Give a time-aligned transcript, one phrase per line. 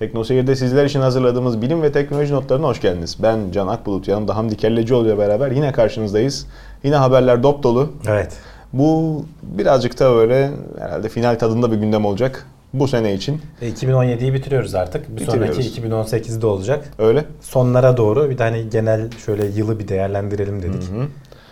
[0.00, 3.16] Teknoseyir'de sizler için hazırladığımız bilim ve teknoloji notlarına hoş geldiniz.
[3.22, 6.46] Ben Can Akbulut, yanımda Hamdi Kellecioğlu ile beraber yine karşınızdayız.
[6.84, 7.92] Yine haberler dop dolu.
[8.08, 8.32] Evet.
[8.72, 13.40] Bu birazcık da böyle herhalde final tadında bir gündem olacak bu sene için.
[13.62, 15.10] E, 2017'yi bitiriyoruz artık.
[15.10, 15.72] Bir Bitiriyoruz.
[15.72, 16.84] sonraki 2018'de olacak.
[16.98, 17.24] Öyle.
[17.40, 20.82] Sonlara doğru bir tane genel şöyle yılı bir değerlendirelim dedik.
[20.82, 21.06] Hı.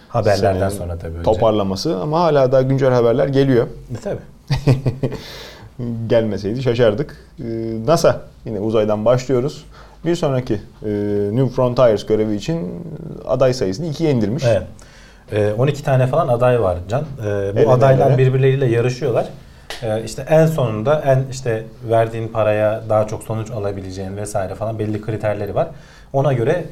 [0.08, 1.22] Haberlerden Senenin sonra tabii önce.
[1.22, 3.66] Toparlaması ama hala daha güncel haberler geliyor.
[3.66, 4.20] E, tabii.
[6.06, 7.16] Gelmeseydi şaşardık.
[7.40, 7.44] Ee,
[7.86, 9.64] NASA yine uzaydan başlıyoruz.
[10.04, 10.88] Bir sonraki e,
[11.32, 12.70] New Frontiers görevi için
[13.26, 14.44] aday sayısını ikiye indirmiş.
[14.46, 14.62] Evet.
[15.32, 17.00] E, 12 tane falan aday var Can.
[17.00, 18.18] E, bu Ele adaylar ele.
[18.18, 19.28] birbirleriyle yarışıyorlar.
[19.82, 25.00] E, işte en sonunda en işte verdiğin paraya daha çok sonuç alabileceğin vesaire falan belli
[25.02, 25.68] kriterleri var.
[26.12, 26.64] Ona göre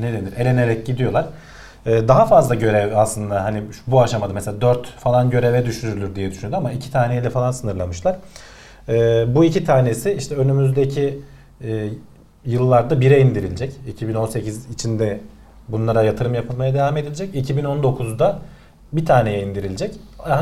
[0.00, 0.32] ne denir?
[0.38, 1.26] Elenerek gidiyorlar.
[1.86, 6.56] E, daha fazla görev aslında hani bu aşamada mesela 4 falan göreve düşürülür diye düşünüyordu
[6.56, 8.16] ama 2 taneyle falan sınırlamışlar.
[8.88, 11.20] E, bu iki tanesi işte önümüzdeki
[11.64, 11.88] e,
[12.44, 13.72] yıllarda 1'e indirilecek.
[13.88, 15.20] 2018 içinde
[15.68, 17.34] bunlara yatırım yapılmaya devam edilecek.
[17.34, 18.38] 2019'da
[18.92, 19.94] bir taneye indirilecek.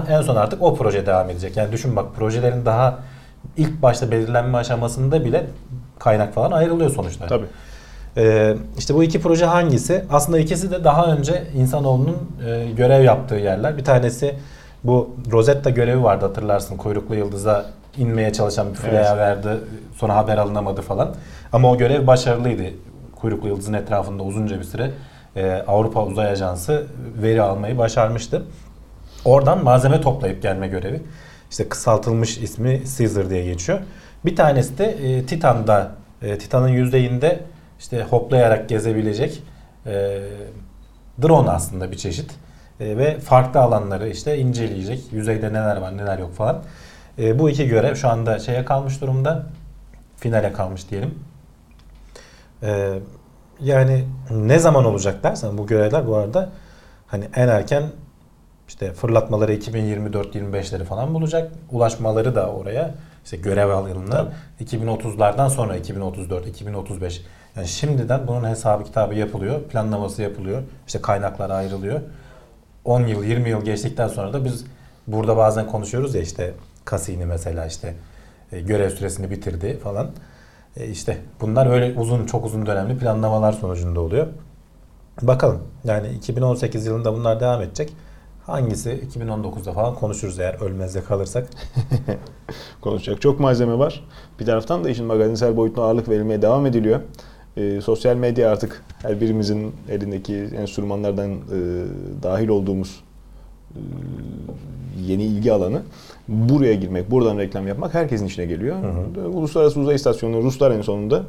[0.08, 1.56] En son artık o proje devam edecek.
[1.56, 2.98] Yani düşün bak projelerin daha
[3.56, 5.46] ilk başta belirlenme aşamasında bile
[5.98, 7.26] kaynak falan ayrılıyor sonuçta.
[7.26, 7.46] Tabii.
[8.16, 10.04] Ee, işte bu iki proje hangisi?
[10.10, 13.76] Aslında ikisi de daha önce insanoğlunun e, görev yaptığı yerler.
[13.76, 14.34] Bir tanesi
[14.84, 16.76] bu Rosetta görevi vardı hatırlarsın.
[16.76, 19.16] Kuyruklu yıldıza inmeye çalışan bir Freya Evet.
[19.18, 19.48] verdi.
[19.96, 21.14] Sonra haber alınamadı falan.
[21.52, 22.62] Ama o görev başarılıydı.
[23.20, 24.90] Kuyruklu yıldızın etrafında uzunca bir süre
[25.36, 26.86] e, Avrupa Uzay Ajansı
[27.22, 28.42] veri almayı başarmıştı.
[29.24, 31.02] Oradan malzeme toplayıp gelme görevi.
[31.50, 33.78] İşte kısaltılmış ismi Caesar diye geçiyor.
[34.24, 35.90] Bir tanesi de e, Titan'da,
[36.22, 37.40] e, Titan'ın yüzeyinde
[37.82, 39.42] işte hoplayarak gezebilecek
[39.86, 40.20] e,
[41.22, 42.30] drone aslında bir çeşit.
[42.80, 45.12] E, ve farklı alanları işte inceleyecek.
[45.12, 46.62] Yüzeyde neler var neler yok falan.
[47.18, 49.46] E, bu iki görev şu anda şeye kalmış durumda.
[50.16, 51.14] Finale kalmış diyelim.
[52.62, 52.98] E,
[53.60, 56.48] yani ne zaman olacak dersen bu görevler bu arada
[57.06, 57.82] hani en erken
[58.68, 61.52] işte fırlatmaları 2024-25'leri falan bulacak.
[61.70, 62.94] Ulaşmaları da oraya
[63.24, 67.22] işte görev alanına 2030'lardan sonra 2034, 2035.
[67.56, 70.62] Yani şimdiden bunun hesabı kitabı yapılıyor, planlaması yapılıyor.
[70.86, 72.00] İşte kaynaklar ayrılıyor.
[72.84, 74.64] 10 yıl, 20 yıl geçtikten sonra da biz
[75.06, 76.54] burada bazen konuşuyoruz ya işte
[76.90, 77.94] Cassini mesela işte
[78.52, 80.10] e, görev süresini bitirdi falan.
[80.76, 84.26] E, işte bunlar öyle uzun, çok uzun dönemli planlamalar sonucunda oluyor.
[85.22, 85.62] Bakalım.
[85.84, 87.92] Yani 2018 yılında bunlar devam edecek.
[88.46, 91.48] Hangisi 2019'da falan konuşuruz eğer ölmezde kalırsak.
[92.80, 94.04] Konuşacak çok malzeme var.
[94.40, 97.00] Bir taraftan da işin magazinsel boyutuna ağırlık verilmeye devam ediliyor.
[97.56, 101.36] Ee, sosyal medya artık her birimizin elindeki enstrümanlardan e,
[102.22, 103.00] dahil olduğumuz
[103.74, 103.78] e,
[105.06, 105.82] yeni ilgi alanı.
[106.28, 108.76] Buraya girmek, buradan reklam yapmak herkesin işine geliyor.
[109.34, 111.22] Uluslararası Uzay İstasyonu Ruslar en sonunda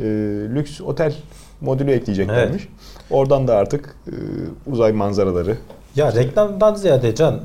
[0.00, 0.04] e,
[0.54, 1.14] lüks otel
[1.60, 2.68] modülü ekleyeceklermiş.
[3.10, 4.12] Oradan da artık e,
[4.70, 5.56] uzay manzaraları,
[5.96, 7.40] Ya reklamdan ziyade Can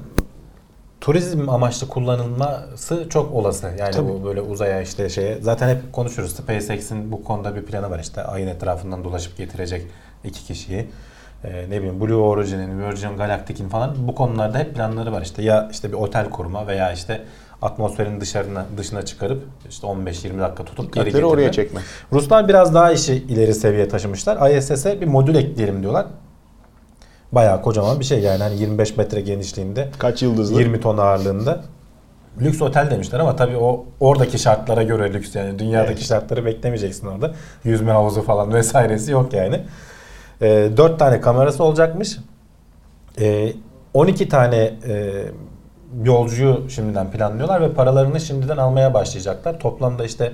[1.02, 3.72] turizm amaçlı kullanılması çok olası.
[3.80, 4.10] Yani Tabii.
[4.10, 6.32] bu böyle uzaya işte şeye zaten hep konuşuruz.
[6.32, 9.88] SpaceX'in bu konuda bir planı var işte ayın etrafından dolaşıp getirecek
[10.24, 10.88] iki kişiyi.
[11.44, 15.22] Ee, ne bileyim Blue Origin'in, Virgin Galactic'in falan bu konularda hep planları var.
[15.22, 17.22] İşte ya işte bir otel kurma veya işte
[17.62, 21.66] atmosferin dışarına dışına çıkarıp işte 15-20 dakika tutup geri dikkatleri oraya getirme.
[21.66, 21.82] çekme.
[22.14, 24.52] Ruslar biraz daha işi ileri seviye taşımışlar.
[24.52, 26.06] ISS'e bir modül ekleyelim diyorlar.
[27.32, 30.60] Bayağı kocaman bir şey yani hani 25 metre genişliğinde, Kaç yıldızlı?
[30.60, 31.62] 20 ton ağırlığında.
[32.42, 36.04] Lüks otel demişler ama tabii o oradaki şartlara göre lüks yani dünyadaki Evet.
[36.06, 37.32] şartları beklemeyeceksin orada.
[37.64, 39.62] Yüzme havuzu falan vesairesi yok yani.
[40.42, 42.18] Ee, 4 tane kamerası olacakmış.
[43.20, 43.54] Ee,
[43.94, 44.56] 12 tane
[44.88, 45.24] e,
[46.04, 49.60] yolcuyu şimdiden planlıyorlar ve paralarını şimdiden almaya başlayacaklar.
[49.60, 50.32] Toplamda işte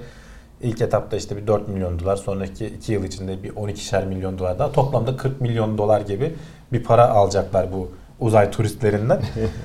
[0.61, 4.59] ilk etapta işte bir 4 milyon dolar, sonraki 2 yıl içinde bir 12'şer milyon dolar
[4.59, 4.71] daha.
[4.71, 6.35] Toplamda 40 milyon dolar gibi
[6.73, 9.21] bir para alacaklar bu uzay turistlerinden.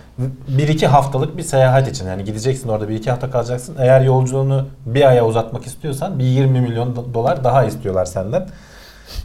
[0.49, 3.77] bir iki haftalık bir seyahat için yani gideceksin orada bir iki hafta kalacaksın.
[3.79, 8.49] Eğer yolculuğunu bir aya uzatmak istiyorsan bir 20 milyon do- dolar daha istiyorlar senden.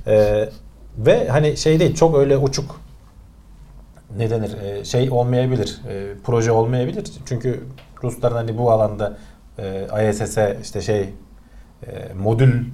[0.08, 0.50] Ee,
[0.98, 2.80] ve hani şey değil çok öyle uçuk
[4.18, 7.64] ne denir e, şey olmayabilir e, proje olmayabilir çünkü
[8.04, 9.18] Rusların hani bu alanda
[9.60, 11.10] e, ISS'e işte şey
[11.88, 12.66] e, modül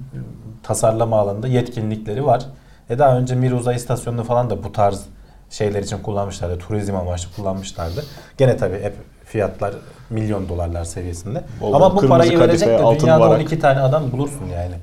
[0.62, 2.46] tasarlama alanında yetkinlikleri var.
[2.90, 5.04] E daha önce Mir uzay istasyonunu falan da bu tarz
[5.50, 6.58] şeyler için kullanmışlardı.
[6.58, 8.04] Turizm amaçlı kullanmışlardı.
[8.38, 9.74] Gene tabii hep fiyatlar
[10.10, 11.42] milyon dolarlar seviyesinde.
[11.60, 13.40] Bol Ama bu parayı verecek de dünyada varak.
[13.40, 14.74] 12 tane adam bulursun yani.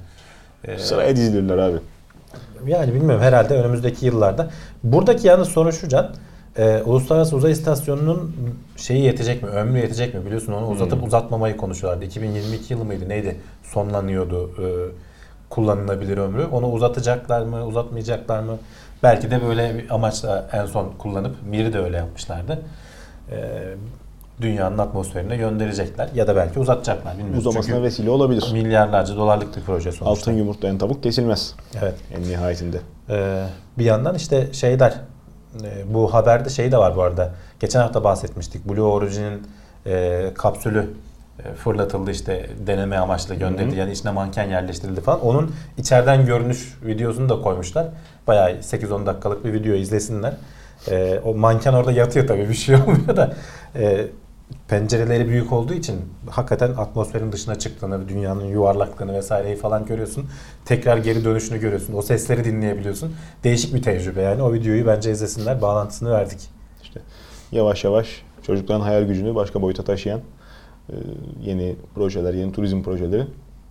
[0.63, 1.77] E, Sıraya dizilirler abi.
[2.65, 4.49] yani bilmiyorum herhalde önümüzdeki yıllarda.
[4.83, 6.15] Buradaki yalnız sorun şu Can.
[6.57, 8.35] E, Uluslararası Uzay İstasyonu'nun
[8.77, 9.49] şeyi yetecek mi?
[9.49, 10.25] Ömrü yetecek mi?
[10.25, 11.07] Biliyorsun onu uzatıp Hmm.
[11.07, 12.05] uzatmamayı konuşuyorlardı.
[12.05, 13.09] 2022 yılı mıydı?
[13.09, 13.37] Neydi?
[13.63, 14.65] Sonlanıyordu e,
[15.49, 16.45] kullanılabilir ömrü.
[16.45, 17.65] Onu uzatacaklar mı?
[17.65, 18.57] Uzatmayacaklar mı?
[19.03, 22.59] Belki de böyle bir amaçla en son kullanıp Mir'i de öyle yapmışlardı.
[23.31, 23.37] E,
[24.41, 26.09] dünyanın atmosferine gönderecekler.
[26.15, 27.13] Ya da belki uzatacaklar.
[27.13, 27.39] Bilmiyorum.
[27.39, 28.49] Uzamasına Çünkü vesile olabilir.
[28.53, 30.05] milyarlarca dolarlık bir proje sonuçta.
[30.05, 31.95] Altın yumurtlayan tavuk kesilmez Evet.
[32.17, 32.77] en nihayetinde.
[33.09, 33.43] Ee,
[33.77, 34.93] bir yandan işte şeyler
[35.63, 37.31] e, bu haberde şey de var bu arada.
[37.59, 38.69] Geçen hafta bahsetmiştik.
[38.69, 39.47] Blue Origin'in
[39.85, 40.89] e, kapsülü
[41.45, 43.71] e, fırlatıldı işte deneme amaçlı gönderildi.
[43.71, 43.79] Hı hı.
[43.79, 45.25] Yani içine manken yerleştirildi falan.
[45.25, 47.87] Onun içeriden görünüş videosunu da koymuşlar.
[48.27, 50.33] Bayağı 8-10 dakikalık bir video izlesinler.
[50.87, 53.33] E, o manken orada yatıyor tabii bir şey olmuyor da.
[53.75, 54.07] E,
[54.67, 55.95] pencereleri büyük olduğu için
[56.29, 60.25] hakikaten atmosferin dışına çıktığını, dünyanın yuvarlaklığını vesaireyi falan görüyorsun.
[60.65, 61.93] Tekrar geri dönüşünü görüyorsun.
[61.93, 63.13] O sesleri dinleyebiliyorsun.
[63.43, 64.41] Değişik bir tecrübe yani.
[64.41, 65.61] O videoyu bence izlesinler.
[65.61, 66.39] Bağlantısını verdik.
[66.83, 66.99] İşte
[67.51, 70.19] yavaş yavaş çocukların hayal gücünü başka boyuta taşıyan
[70.89, 70.95] e,
[71.41, 73.27] yeni projeler, yeni turizm projeleri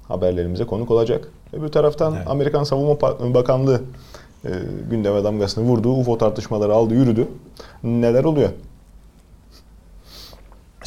[0.09, 1.29] haberlerimize konuk olacak.
[1.53, 2.29] Öbür taraftan Evet.
[2.31, 3.01] Amerikan Savunma
[3.35, 3.81] Bakanlığı
[4.45, 4.51] e,
[4.91, 5.93] gündeme damgasını vurdu.
[5.93, 7.29] UFO tartışmaları aldı, yürüdü.
[7.83, 8.49] Neler oluyor?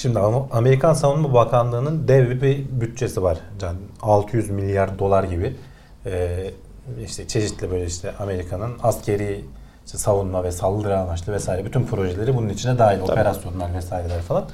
[0.04, 3.38] Şimdi Am- Amerikan Savunma Bakanlığı'nın dev bir bütçesi var.
[3.60, 5.56] Can 600 milyar dolar gibi.
[6.06, 6.52] Ee,
[7.06, 9.46] işte çeşitli böyle işte Amerika'nın askeri
[9.86, 13.00] işte savunma ve saldırı amaçlı vesaire bütün projeleri bunun içine dahil.
[13.00, 13.12] Tabii.
[13.12, 14.46] Operasyonlar vesaireler falan.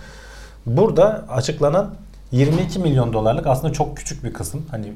[0.65, 1.95] Burada açıklanan
[2.31, 4.65] 22 milyon dolarlık aslında çok küçük bir kısım.
[4.71, 4.93] Hani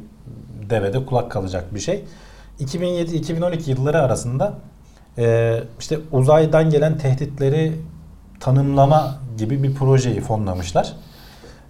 [0.69, 2.05] devede kulak kalacak bir şey.
[2.59, 4.53] 2007-2012 yılları arasında
[5.17, 7.73] e, işte uzaydan gelen tehditleri
[8.39, 10.93] tanımlama gibi bir projeyi fonlamışlar.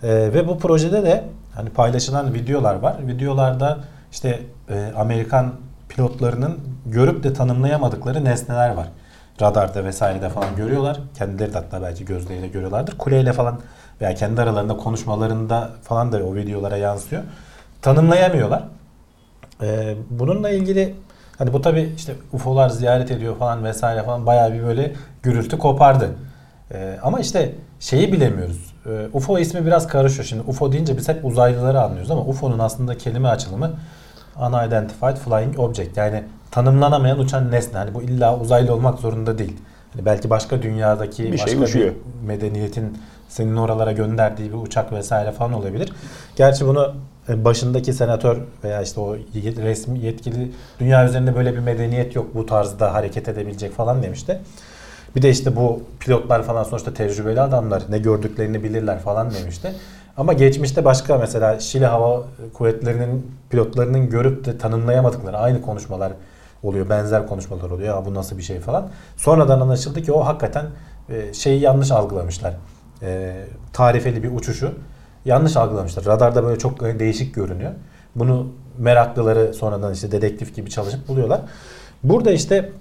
[0.03, 1.23] E, ve bu projede de
[1.55, 2.95] hani paylaşılan videolar var.
[3.07, 3.79] Videolarda
[4.11, 4.39] işte
[4.69, 5.53] e, Amerikan
[5.89, 8.87] pilotlarının görüp de tanımlayamadıkları nesneler var.
[9.41, 10.99] Radarda vesairede falan görüyorlar.
[11.17, 12.97] Kendileri de hatta belki gözleriyle görüyorlardır.
[12.97, 13.59] Kuleyle falan
[14.01, 17.23] veya kendi aralarında konuşmalarında falan da o videolara yansıyor.
[17.81, 18.63] Tanımlayamıyorlar.
[19.61, 20.95] Ee, bununla ilgili
[21.37, 24.93] hani bu tabi işte UFO'lar ziyaret ediyor falan vesaire falan bayağı bir böyle
[25.23, 26.09] gürültü kopardı.
[26.73, 28.73] Ee, ama işte şeyi bilemiyoruz.
[28.85, 30.25] Ee, UFO ismi biraz karışıyor.
[30.25, 33.71] Şimdi UFO deyince biz hep uzaylıları anlıyoruz ama UFO'nun aslında kelime açılımı
[34.39, 35.97] Unidentified Flying Object.
[35.97, 37.77] Yani tanımlanamayan uçan nesne.
[37.77, 39.57] Hani bu illa uzaylı olmak zorunda değil.
[39.93, 41.87] Hani belki başka dünyadaki Bir şey başka uçuyor.
[42.21, 42.97] bir medeniyetin
[43.29, 45.93] senin oralara gönderdiği bir uçak vesaire falan olabilir.
[46.35, 46.93] Gerçi bunu
[47.29, 52.45] e, başındaki senatör veya işte o resmi yetkili dünya üzerinde böyle bir medeniyet yok bu
[52.45, 54.41] tarzda hareket edebilecek falan demişti.
[55.15, 59.73] Bir de işte bu pilotlar falan sonuçta tecrübeli adamlar ne gördüklerini bilirler falan demişti.
[60.17, 62.23] Ama geçmişte başka mesela Şili Hava
[62.53, 66.13] Kuvvetleri'nin pilotlarının görüp de tanımlayamadıkları aynı konuşmalar
[66.63, 66.89] oluyor.
[66.89, 67.95] Benzer konuşmalar oluyor.
[67.95, 68.89] Ya bu nasıl bir şey falan.
[69.17, 70.65] Sonradan anlaşıldı ki o hakikaten
[71.09, 72.53] e, şeyi yanlış algılamışlar.
[73.01, 73.35] E,
[73.73, 74.73] tarifeli bir uçuşu
[75.25, 76.05] yanlış algılamışlar.
[76.05, 77.71] Radarda böyle çok değişik görünüyor.
[78.15, 81.41] Bunu meraklıları sonradan işte dedektif gibi çalışıp buluyorlar.
[82.03, 82.71] Burada işte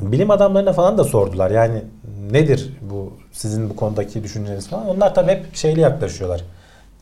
[0.00, 1.50] bilim adamlarına falan da sordular.
[1.50, 1.82] Yani
[2.30, 4.88] nedir bu sizin bu konudaki düşünceniz falan.
[4.88, 6.44] Onlar tabii hep şeyli yaklaşıyorlar.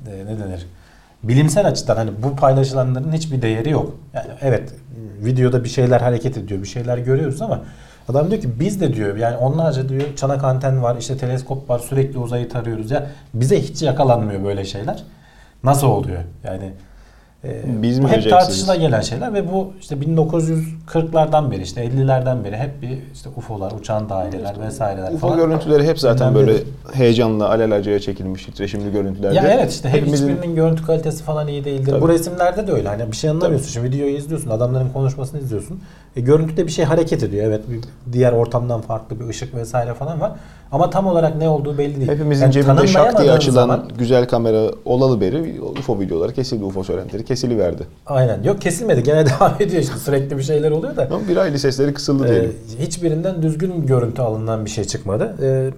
[0.07, 0.67] E, ne denir?
[1.23, 3.95] Bilimsel açıdan hani bu paylaşılanların hiçbir değeri yok.
[4.15, 4.75] Yani evet
[5.25, 7.61] videoda bir şeyler hareket ediyor, bir şeyler görüyoruz ama
[8.09, 11.79] adam diyor ki biz de diyor yani onlarca diyor çanak anten var, işte teleskop var,
[11.79, 15.05] sürekli uzayı tarıyoruz ya bize hiç yakalanmıyor böyle şeyler.
[15.65, 16.21] Nasıl oluyor?
[16.45, 16.73] Yani
[17.65, 22.57] Biz mi bu hep tartışıla gelen şeyler ve bu işte 1940'lardan beri işte 50'lerden beri
[22.57, 25.37] hep bir işte UFO'lar, uçan daireler vesaireler UFO falan.
[25.38, 26.47] görüntüleri hep zaten Önemli.
[26.47, 26.59] böyle
[26.93, 29.37] heyecanla, alelacele çekilmiş titreşimli görüntülerdi.
[29.37, 31.91] Ya evet işte hep Hepimizin- hiçbirinin görüntü kalitesi falan iyi değildir.
[31.91, 32.00] Tabii.
[32.00, 32.88] Bu resimlerde de öyle.
[32.88, 33.69] Hani bir şey anlamıyorsun.
[33.69, 35.81] Şimdi videoyu izliyorsun, adamların konuşmasını izliyorsun.
[36.17, 37.47] E, görüntüde bir şey hareket ediyor.
[37.47, 37.81] Evet bir
[38.12, 40.33] diğer ortamdan farklı bir ışık vesaire falan var.
[40.73, 42.09] Ama tam olarak ne olduğu belli değil.
[42.11, 46.85] Hepimizin Yani cebinde şak diye açılan zaman- güzel kamera olalı beri UFO videoları kesildi, UFO
[46.85, 47.83] söylentileri kesiliverdi.
[48.07, 48.43] Aynen.
[48.43, 49.02] Yok kesilmedi.
[49.02, 49.97] Gene devam ediyor işte.
[49.99, 51.09] Sürekli bir şeyler oluyor da.
[51.11, 52.52] Ama bir aylı sesleri kısıldı diyelim.
[52.81, 55.35] Ee, hiçbirinden düzgün görüntü alınan bir şey çıkmadı.
[55.43, 55.71] Ee,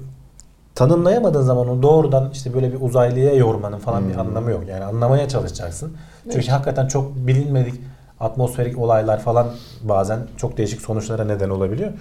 [0.75, 4.21] tanımlayamadığın zaman onu doğrudan işte böyle bir uzaylıya yormanın falan bir Hmm.
[4.21, 4.61] anlamı yok.
[4.71, 5.93] Yani anlamaya çalışacaksın.
[6.33, 7.75] Çünkü hakikaten çok bilinmedik
[8.23, 9.47] atmosferik olaylar falan
[9.83, 11.93] bazen çok değişik sonuçlara neden olabiliyor.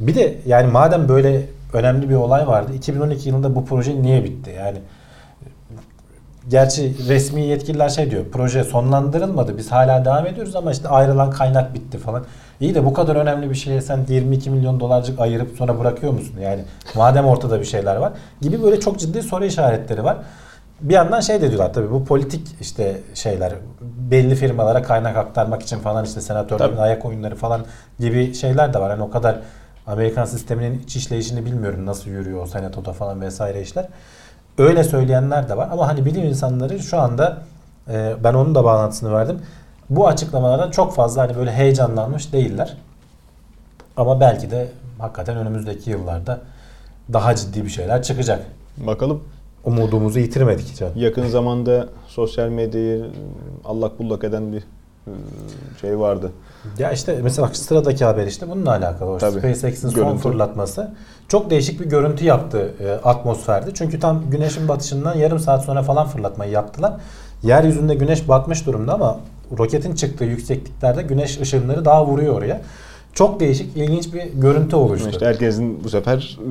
[0.00, 4.50] Bir de yani madem böyle önemli bir olay vardı 2012 yılında bu proje niye bitti?
[4.58, 4.78] Yani
[6.50, 8.24] Gerçi resmi yetkililer şey diyor.
[8.32, 9.58] Proje sonlandırılmadı.
[9.58, 12.24] Biz hala devam ediyoruz ama işte ayrılan kaynak bitti falan.
[12.60, 16.34] İyi de bu kadar önemli bir şeye sen 22 milyon dolarcık ayırıp sonra bırakıyor musun?
[16.42, 16.64] Yani
[16.94, 20.16] madem ortada bir şeyler var gibi böyle çok ciddi soru işaretleri var.
[20.82, 25.78] Bir yandan şey de diyorlar tabii bu politik işte şeyler belli firmalara kaynak aktarmak için
[25.78, 27.64] falan işte senatörlerin ayak oyunları falan
[28.00, 28.90] gibi şeyler de var.
[28.90, 29.38] Hani o kadar
[29.86, 33.86] Amerikan sisteminin iç işleyişini bilmiyorum nasıl yürüyor o senatoda falan vesaire işler.
[34.58, 37.38] Öyle söyleyenler de var ama hani bilim insanları şu anda
[37.88, 39.40] e, ben onun da bağlantısını verdim.
[39.90, 42.76] Bu açıklamalardan çok fazla hani böyle heyecanlanmış değiller.
[43.96, 46.40] Ama belki de hakikaten önümüzdeki yıllarda
[47.12, 48.42] daha ciddi bir şeyler çıkacak.
[48.76, 49.22] Bakalım.
[49.64, 50.90] Umudumuzu yitirmedik can.
[50.96, 53.06] Yakın zamanda sosyal medyayı
[53.64, 54.64] allak bullak eden bir
[55.06, 55.12] e,
[55.80, 56.32] şey vardı.
[56.78, 59.20] Ya işte mesela bak sıradaki haber işte bununla alakalı.
[59.20, 60.94] SpaceX'in son fırlatması
[61.28, 63.70] çok değişik bir görüntü yaptı e, atmosferde.
[63.74, 66.92] Çünkü tam güneşin batışından yarım saat sonra falan fırlatmayı yaptılar.
[67.42, 69.20] Yeryüzünde güneş batmış durumda ama
[69.58, 72.60] roketin çıktığı yüksekliklerde güneş ışınları daha vuruyor oraya.
[73.14, 75.08] Çok değişik, ilginç bir görüntü oluştu.
[75.10, 76.50] İşte herkesin bu sefer e,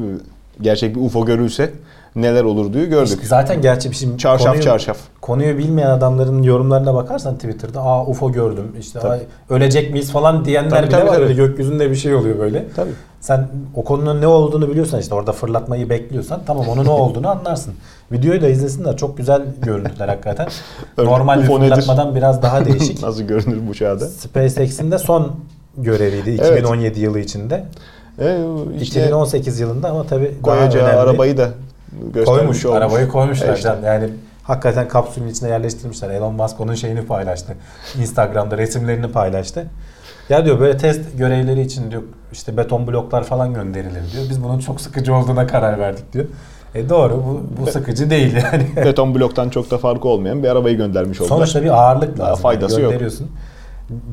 [0.61, 1.71] gerçek bir UFO görülse
[2.15, 3.13] neler olur diye gördük.
[3.13, 4.97] İşte zaten gerçi şimdi Çarşaf konuyu, çarşaf.
[5.21, 9.11] konuyu bilmeyen adamların yorumlarına bakarsan Twitter'da aa UFO gördüm işte Tabii.
[9.11, 11.13] ay, ölecek miyiz falan diyenler Tabii, bile tabii, var.
[11.15, 11.23] tabii.
[11.23, 12.65] Öyle gökyüzünde bir şey oluyor böyle.
[12.75, 12.91] Tabii.
[13.19, 17.73] Sen o konunun ne olduğunu biliyorsan işte orada fırlatmayı bekliyorsan tamam onun ne olduğunu anlarsın.
[18.11, 18.97] Videoyu da izlesinler.
[18.97, 20.47] Çok güzel görüntüler hakikaten.
[20.97, 21.69] Normal bir UFO nedir?
[21.71, 23.01] fırlatmadan biraz daha değişik.
[23.03, 24.07] Nasıl görünür bu çağda?
[24.07, 25.31] SpaceX'in de son
[25.77, 26.59] göreviydi Evet.
[26.59, 27.63] 2017 yılı içinde.
[28.21, 28.37] E,
[28.81, 30.97] işte 2018 yılında ama tabii daha koyacağı önemli.
[30.99, 31.49] arabayı da
[32.13, 32.65] göstermiş koymuş.
[32.65, 32.77] olmuş.
[32.77, 33.63] Arabayı koymuşlar E işte.
[33.63, 33.81] can.
[33.85, 34.09] Yani
[34.43, 36.09] hakikaten kapsülün içine yerleştirmişler.
[36.09, 37.53] Elon Musk onun şeyini paylaştı.
[38.01, 39.67] Instagram'da resimlerini paylaştı.
[40.29, 42.01] Ya diyor böyle test görevleri için diyor
[42.31, 44.23] işte beton bloklar falan gönderilir diyor.
[44.29, 46.25] Biz bunun çok sıkıcı olduğuna karar verdik diyor.
[46.75, 48.67] E doğru bu, bu sıkıcı değil yani.
[48.85, 51.35] Beton bloktan çok da farkı olmayan bir arabayı göndermiş oldular.
[51.35, 52.41] Sonuçta bir ağırlık Daha lazım.
[52.43, 52.91] faydası yani yok.
[52.91, 53.31] gönderiyorsun.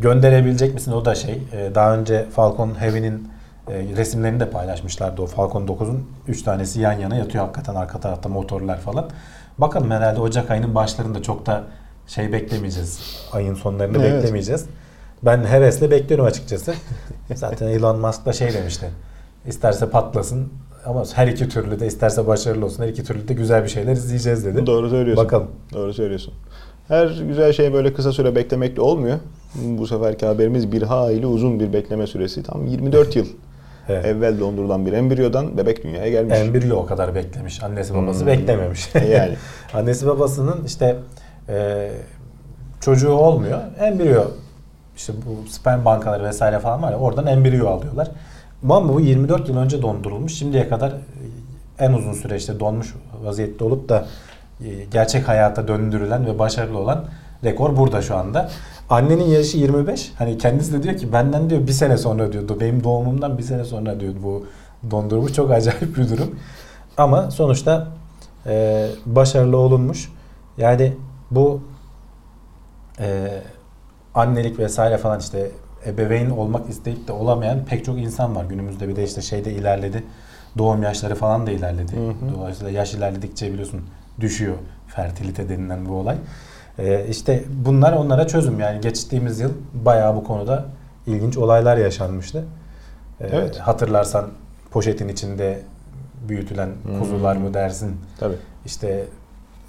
[0.01, 1.43] Gönderebilecek misin o da şey.
[1.53, 3.29] Ee, Daha önce Falcon Heavy'nin
[3.71, 5.23] e, resimlerini de paylaşmışlardı.
[5.23, 9.07] O Falcon 9'un 3 tanesi yan yana yatıyor hakikaten arka tarafta motorlar falan.
[9.59, 11.65] Bakalım herhalde Ocak ayının başlarında çok da
[12.07, 13.01] şey beklemeyeceğiz.
[13.33, 14.15] Ayın sonlarını Evet.
[14.15, 14.67] beklemeyeceğiz.
[15.23, 16.75] Ben hevesle bekliyorum açıkçası.
[17.35, 18.91] Zaten Elon Musk da şey demişti.
[19.47, 20.49] İsterse patlasın
[20.87, 22.83] ama her iki türlü de isterse başarılı olsun.
[22.83, 24.67] Her iki türlü de güzel bir şeyler izleyeceğiz dedi.
[24.67, 25.25] Doğru söylüyorsun.
[25.25, 25.49] Bakalım.
[25.75, 26.35] Doğru söylüyorsun.
[26.89, 29.19] Her güzel şey böyle kısa süre beklemekle olmuyor.
[29.55, 32.43] Bu seferki haberimiz bir hayli uzun bir bekleme süresi.
[32.43, 33.27] Tam 24 yıl
[33.89, 34.05] Evet.
[34.07, 36.39] evvel dondurulan bir embriyodan bebek dünyaya gelmiş.
[36.39, 37.63] Embriyo o kadar beklemiş.
[37.63, 38.27] Annesi babası Hmm.
[38.27, 38.95] beklememiş.
[38.95, 39.35] Yani.
[39.75, 40.97] Annesi babasının işte
[41.49, 41.91] e,
[42.81, 43.59] çocuğu olmuyor.
[43.81, 44.25] Embriyo
[44.97, 48.09] işte bu sperm bankaları vesaire falan var ya oradan embriyo alıyorlar.
[48.65, 50.35] Ama bu 24 yıl önce dondurulmuş.
[50.35, 50.95] Şimdiye kadar e,
[51.79, 54.07] en uzun süre işte donmuş vaziyette olup da
[54.65, 57.05] e, gerçek hayata döndürülen ve başarılı olan
[57.45, 58.51] rekor burada şu anda.
[58.91, 60.13] Annenin yaşı 25.
[60.19, 63.65] Hani kendisi de diyor ki benden diyor bir sene sonra diyor benim doğumumdan bir sene
[63.65, 64.47] sonra diyor bu
[64.91, 65.33] dondurmuş.
[65.33, 66.39] Çok acayip bir durum.
[66.97, 67.89] Ama sonuçta
[68.47, 70.13] e, başarılı olunmuş.
[70.59, 70.93] Yani
[71.31, 71.61] bu
[73.01, 73.29] e,
[74.15, 75.51] annelik vesaire falan işte
[75.87, 78.45] ebeveyn olmak isteyip de olamayan pek çok insan var.
[78.45, 80.05] Günümüzde bir de işte şeyde ilerledi.
[80.59, 81.97] Doğum yaşları falan da ilerledi.
[81.97, 82.35] Hı hı.
[82.37, 83.81] Dolayısıyla yaş ilerledikçe biliyorsun
[84.21, 84.55] düşüyor
[84.87, 86.17] fertilite denilen bu olay.
[86.79, 88.61] E, işte bunlar onlara çözüm.
[88.61, 90.65] Yani geçtiğimiz yıl bayağı bu konuda
[91.07, 92.45] ilginç olaylar yaşanmıştı.
[93.21, 93.59] E, Evet.
[93.59, 94.27] Hatırlarsan
[94.71, 95.61] poşetin içinde
[96.29, 96.69] büyütülen
[96.99, 97.45] kuzular Hmm.
[97.45, 97.97] mı dersin?
[98.21, 98.37] Tabii.
[98.67, 99.05] işte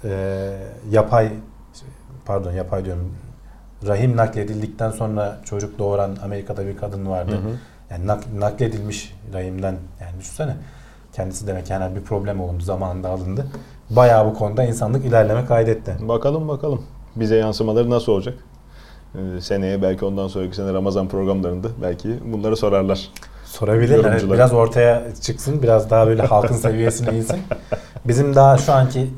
[0.04, 0.50] e,
[0.90, 1.32] yapay
[2.26, 3.14] pardon yapay diyorum
[3.86, 7.32] rahim nakledildikten sonra çocuk doğuran Amerika'da bir kadın vardı.
[7.32, 7.50] Hı hı.
[7.90, 10.56] Yani nak- nakledilmiş rahimden yani düşünsene
[11.12, 13.46] kendisi demek yani bir problem oldu zamanında alındı.
[13.90, 15.96] Bayağı bu konuda insanlık ilerleme kaydetti.
[16.00, 16.82] Bakalım bakalım.
[17.16, 18.34] Bize yansımaları nasıl olacak?
[19.14, 23.08] Ee, seneye belki ondan sonraki sene Ramazan programlarında belki bunları sorarlar.
[23.44, 24.12] Sorabilirler.
[24.12, 25.62] Evet, biraz ortaya çıksın.
[25.62, 27.38] Biraz daha böyle halkın seviyesine insin.
[28.04, 29.10] Bizim daha şu anki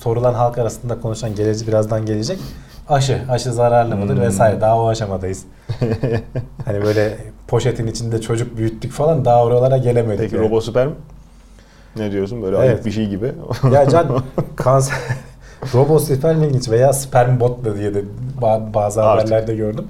[0.00, 2.38] sorulan halk arasında konuşan geleceği birazdan gelecek.
[2.88, 4.22] Aşı, aşı zararlı mıdır Hmm.
[4.22, 4.60] vesaire.
[4.60, 5.44] Daha o aşamadayız.
[6.64, 10.20] hani böyle poşetin içinde çocuk büyüttük falan daha oralara gelemedik.
[10.20, 10.44] Peki yani.
[10.48, 10.90] robosperm?
[11.96, 12.42] Ne diyorsun?
[12.42, 12.68] Böyle Evet.
[12.68, 13.32] ayıp bir şey gibi.
[13.72, 14.06] Ya Can
[14.56, 14.96] kanser
[15.74, 18.04] robosperm ilginç veya sperm bot da diye de
[18.40, 19.26] ba- bazı Artık.
[19.26, 19.84] haberlerde gördüm.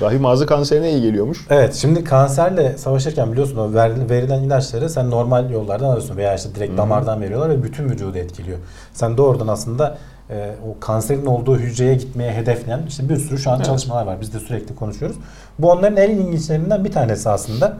[0.00, 1.46] Rahim ağzı kanserine iyi geliyormuş.
[1.50, 6.54] Evet şimdi kanserle savaşırken biliyorsun o ver- verilen ilaçları sen normal yollardan alıyorsun veya işte
[6.54, 6.78] direkt Hı hı.
[6.78, 8.58] damardan veriyorlar ve bütün vücudu etkiliyor.
[8.92, 9.98] Sen doğrudan aslında
[10.30, 13.66] e, o kanserin olduğu hücreye gitmeye hedefleyen işte bir sürü şu an Evet.
[13.66, 14.20] çalışmalar var.
[14.20, 15.16] Biz de sürekli konuşuyoruz.
[15.58, 17.78] Bu onların en ilginçlerinden bir tanesi aslında.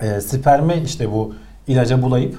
[0.00, 1.34] E, spermi işte bu
[1.66, 2.36] ilaca bulayıp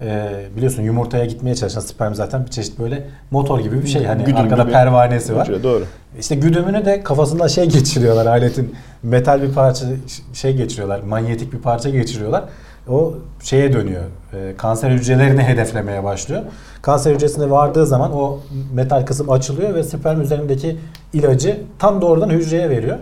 [0.00, 4.04] e, biliyorsun yumurtaya gitmeye çalışan sperm zaten bir çeşit böyle motor gibi bir şey.
[4.04, 4.72] Hani Güdüm arkada gibi.
[4.72, 5.48] pervanesi var.
[5.48, 5.84] Hücre, doğru.
[6.18, 8.74] İşte güdümünü de kafasında şey geçiriyorlar aletin.
[9.02, 9.86] Metal bir parça
[10.34, 11.00] şey geçiriyorlar.
[11.00, 12.44] Manyetik bir parça geçiriyorlar.
[12.88, 14.02] O şeye dönüyor.
[14.32, 16.42] e, kanser hücrelerini hedeflemeye başlıyor.
[16.82, 18.40] Kanser hücresine vardığı zaman o
[18.74, 20.76] metal kısım açılıyor ve sperm üzerindeki
[21.12, 22.96] ilacı tam doğrudan hücreye veriyor.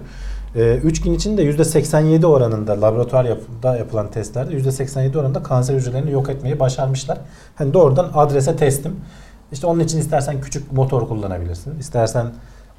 [0.54, 6.60] 3 gün içinde %87 oranında laboratuvar yapında yapılan testlerde %87 oranında kanser hücrelerini yok etmeyi
[6.60, 7.18] başarmışlar.
[7.54, 8.96] Hani doğrudan adrese teslim.
[9.52, 11.78] İşte onun için istersen küçük motor kullanabilirsin.
[11.78, 12.26] İstersen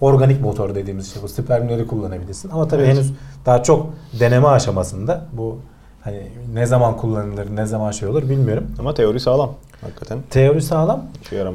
[0.01, 2.49] organik motor dediğimiz işte bu spermleri kullanabilirsin.
[2.49, 2.95] Ama tabii Evet.
[2.95, 3.13] henüz
[3.45, 5.25] daha çok deneme aşamasında.
[5.33, 5.59] Bu
[6.03, 6.21] hani
[6.53, 8.67] ne zaman kullanılır, ne zaman şey olur bilmiyorum.
[8.79, 9.55] Ama teori sağlam.
[9.81, 11.03] Hakikaten Teori sağlam.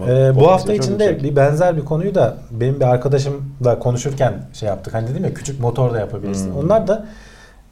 [0.08, 1.22] Ee, bu hafta içinde yüksek.
[1.22, 4.94] bir benzer bir konuyu da benim bir arkadaşımla konuşurken şey yaptık.
[4.94, 6.50] Hani dedim ya küçük motor da yapabilirsin.
[6.50, 6.58] Hmm.
[6.58, 7.06] Onlar da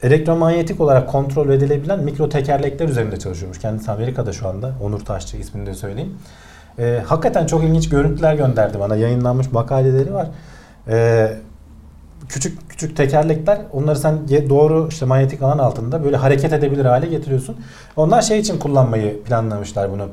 [0.02, 3.58] elektromanyetik olarak kontrol edilebilen mikro tekerlekler üzerinde çalışıyormuş.
[3.58, 4.72] Kendisi Amerika'da şu anda.
[4.82, 6.18] Onur Taşçı ismini de söyleyeyim.
[6.78, 8.96] Ee, hakikaten çok ilginç görüntüler gönderdi bana.
[8.96, 10.26] Yayınlanmış makaleleri var.
[10.88, 11.32] Ee,
[12.28, 17.56] küçük küçük tekerlekler onları sen doğru işte manyetik alan altında böyle hareket edebilir hale getiriyorsun.
[17.96, 20.08] Onlar şey için kullanmayı planlamışlar bunu.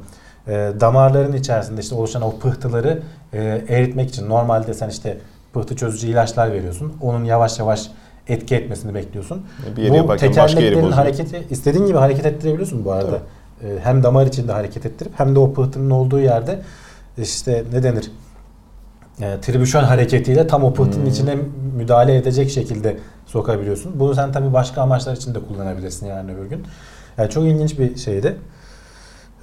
[0.48, 3.01] Ee, damarların içerisinde işte oluşan o pıhtıları
[3.34, 5.17] e, eritmek için normalde sen işte
[5.53, 6.93] pıhtı çözücü ilaçlar veriyorsun.
[7.01, 7.91] Onun yavaş yavaş
[8.27, 9.41] etki etmesini bekliyorsun.
[9.77, 13.17] Bir başka yeri tekerleklerin hareketi istediğin gibi hareket ettirebiliyorsun bu arada.
[13.63, 16.62] Ee, hem damar içinde hareket ettirip hem de o pıhtının olduğu yerde
[17.17, 18.12] işte ne denir?
[19.22, 21.12] e, tribüşon hareketiyle tam o pıhtının Hmm.
[21.12, 21.38] içine
[21.74, 24.00] müdahale edecek şekilde sokabiliyorsun.
[24.00, 26.63] Bunu sen tabii başka amaçlar için de kullanabilirsin yani öbür gün.
[27.18, 28.38] Yani çok ilginç bir şeydi.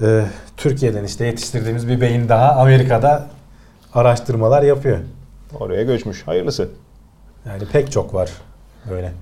[0.02, 0.24] Ee,
[0.56, 3.26] Türkiye'den işte yetiştirdiğimiz bir beyin daha Amerika'da
[3.94, 4.98] araştırmalar yapıyor.
[5.60, 6.26] Oraya göçmüş.
[6.26, 6.68] Hayırlısı.
[7.46, 8.30] Yani pek çok var
[8.90, 9.12] böyle.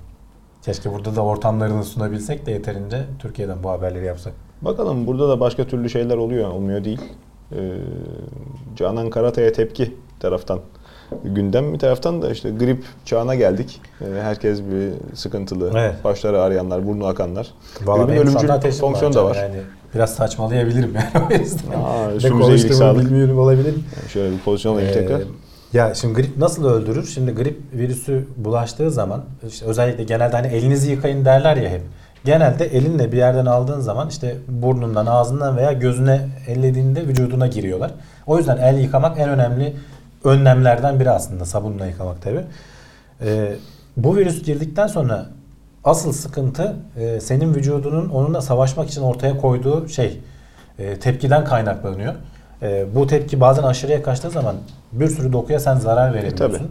[0.62, 4.33] Keşke burada da ortamlarını sunabilsek de yeterince Türkiye'den bu haberleri yapsak.
[4.62, 6.50] Bakalım burada da başka türlü şeyler oluyor.
[6.50, 7.00] Olmuyor değil.
[7.53, 7.57] Ee,
[8.77, 10.61] Canan Karatay'a tepki taraftan.
[11.25, 13.81] Gündem bir taraftan da işte grip çağına geldik.
[14.00, 15.71] Ee, herkes bir sıkıntılı.
[15.77, 16.05] Evet.
[16.05, 17.47] Başları ağrıyanlar, burnu akanlar.
[17.85, 19.37] Vallahi Gripin ölümcül fonksiyonu da var.
[19.37, 19.57] Yani
[19.95, 21.71] biraz saçmalayabilirim yani o yüzden.
[21.71, 23.75] Aa, ne konuştuğumu bilmiyorum olabilir.
[23.75, 25.21] Yani şöyle bir pozisyon alayım Ee, tekrar.
[25.73, 27.07] Ya şimdi grip nasıl öldürür?
[27.07, 31.83] Şimdi grip virüsü bulaştığı zaman işte özellikle genelde hani elinizi yıkayın derler ya hep.
[32.25, 37.91] Genelde elinle bir yerden aldığın zaman işte burnundan, ağzından veya gözüne ellediğinde vücuduna giriyorlar.
[38.27, 39.77] O yüzden el yıkamak en önemli
[40.25, 42.41] önlemlerden biri aslında sabunla yıkamak tabi.
[43.97, 45.27] bu virüs girdikten sonra
[45.85, 50.21] asıl sıkıntı e, senin vücudunun onunla savaşmak için ortaya koyduğu şey
[50.79, 52.14] e, tepkiden kaynaklanıyor.
[52.62, 54.57] E, bu tepki bazen aşırıya kaçtığı zaman
[54.92, 56.59] bir sürü dokuya sen zarar verebiliyorsun.
[56.59, 56.69] tabii.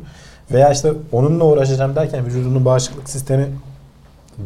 [0.52, 3.48] Veya işte onunla uğraşacağım derken vücudunun bağışıklık sistemi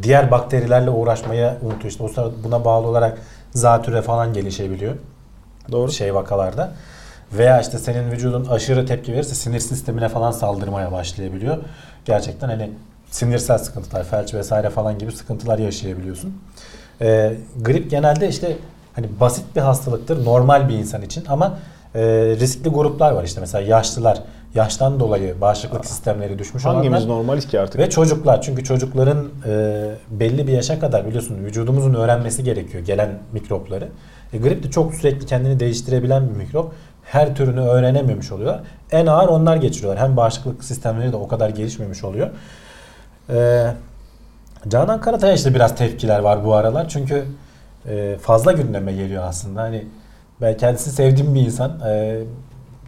[0.04, 1.91] diğer bakterilerle uğraşmaya unutuyor.
[1.91, 3.17] İşte o sırada buna bağlı olarak
[3.54, 4.95] zatüre falan gelişebiliyor
[5.71, 5.91] Doğru.
[5.91, 6.71] şey vakalarda.
[7.34, 11.58] Veya işte senin vücudun aşırı tepki verirse sinir sistemine falan saldırmaya başlayabiliyor.
[12.06, 12.70] Gerçekten hani
[13.12, 16.41] sinirsel sıkıntılar, felç vesaire falan gibi sıkıntılar yaşayabiliyorsun.
[17.02, 18.58] Ee, grip genelde işte
[18.94, 21.58] hani basit bir hastalıktır normal bir insan için ama
[21.96, 22.02] e,
[22.39, 24.22] riskli gruplar var işte mesela yaşlılar,
[24.56, 27.82] yaştan dolayı bağışıklık sistemleri düşmüş Hangimiz olanlar normaliz ki artık?
[27.82, 33.88] ve çocuklar çünkü çocukların e, belli bir yaşa kadar biliyorsun vücudumuzun öğrenmesi gerekiyor gelen mikropları.
[34.34, 36.74] E, grip de çok sürekli kendini değiştirebilen bir mikrop.
[37.03, 38.61] Her türünü öğrenememiş oluyorlar.
[38.91, 40.03] En ağır onlar geçiriyorlar.
[40.03, 42.29] Hem bağışıklık sistemleri de o kadar gelişmemiş oluyor.
[43.29, 43.67] E,
[44.67, 46.89] Canan Karatay'a işte biraz tepkiler var bu aralar.
[46.89, 47.25] Çünkü
[47.89, 49.61] e, fazla gündeme geliyor aslında.
[49.61, 49.85] Hani
[50.41, 51.79] ben kendisi sevdiğim bir insan.
[51.87, 52.19] E,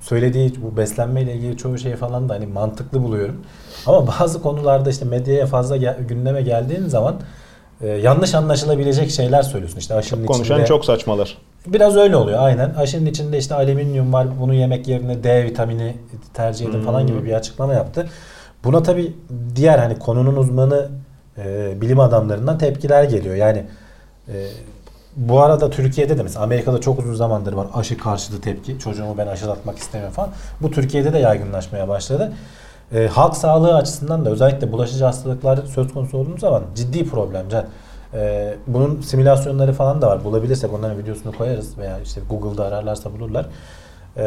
[0.01, 3.41] söylediği bu beslenmeyle ilgili çoğu şeyi falan da hani mantıklı buluyorum.
[3.85, 7.15] Ama bazı konularda işte medyaya fazla gel- gündeme geldiğin zaman
[7.81, 9.79] e, yanlış anlaşılabilecek şeyler söylüyorsun.
[9.79, 11.37] İşte aşının Konuşan içinde çok saçmalar.
[11.67, 12.69] Biraz öyle oluyor aynen.
[12.69, 14.27] Aşının içinde işte alüminyum var.
[14.39, 15.95] Bunu yemek yerine D vitamini
[16.33, 18.09] tercih edin falan gibi bir açıklama yaptı.
[18.63, 19.13] Buna tabi
[19.55, 20.89] diğer hani konunun uzmanı
[21.37, 23.35] e, bilim adamlarından tepkiler geliyor.
[23.35, 23.65] Yani
[24.27, 24.47] e,
[25.15, 28.79] bu arada Türkiye'de de mesela Amerika'da çok uzun zamandır var aşı karşıtı tepki.
[28.79, 30.29] Çocuğumu ben aşılatmak istemiyorum falan.
[30.61, 32.33] Bu Türkiye'de de yaygınlaşmaya başladı.
[32.95, 37.49] E, halk sağlığı açısından da özellikle bulaşıcı hastalıklar söz konusu olduğu zaman ciddi problem.
[37.49, 37.65] Can.
[38.13, 40.23] E, bunun simülasyonları falan da var.
[40.23, 43.45] Bulabilirsek onların videosunu koyarız veya işte Google'da ararlarsa bulurlar.
[44.17, 44.25] E,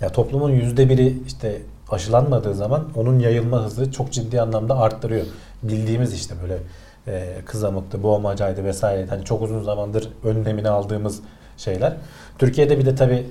[0.00, 5.26] ya toplumun yüzde biri işte aşılanmadığı zaman onun yayılma hızı çok ciddi anlamda arttırıyor.
[5.62, 6.58] Bildiğimiz işte böyle
[7.06, 9.06] e, kızamıktı, boğmacaydı vesaire.
[9.06, 11.20] Hani çok uzun zamandır önlemini aldığımız
[11.56, 11.96] şeyler.
[12.38, 13.26] Türkiye'de bir de tabi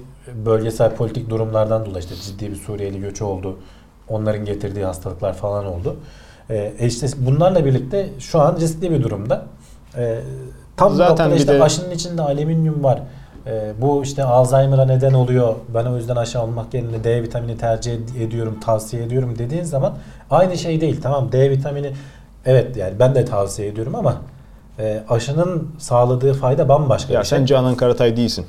[0.46, 3.58] bölgesel politik durumlardan dolayı işte ciddi bir Suriyeli göçü oldu.
[4.10, 5.98] Onların getirdiği hastalıklar falan oldu.
[6.50, 9.46] E, işte bunlarla birlikte şu an riskli bir durumda.
[9.98, 10.18] E,
[10.78, 13.00] tam Zaten işte de- aşının içinde alüminyum var.
[13.48, 15.56] E, bu işte Alzheimer'a neden oluyor.
[15.74, 19.94] Ben o yüzden aşı almak yerine D vitamini tercih ed- ediyorum, tavsiye ediyorum dediğin zaman
[20.32, 21.00] aynı şey değil.
[21.04, 21.92] Tamam D vitamini
[22.46, 24.16] evet yani ben de tavsiye ediyorum ama
[24.80, 27.40] e, aşının sağladığı fayda bambaşka Ya bir şey.
[27.40, 28.46] sen Canan Karatay değilsin.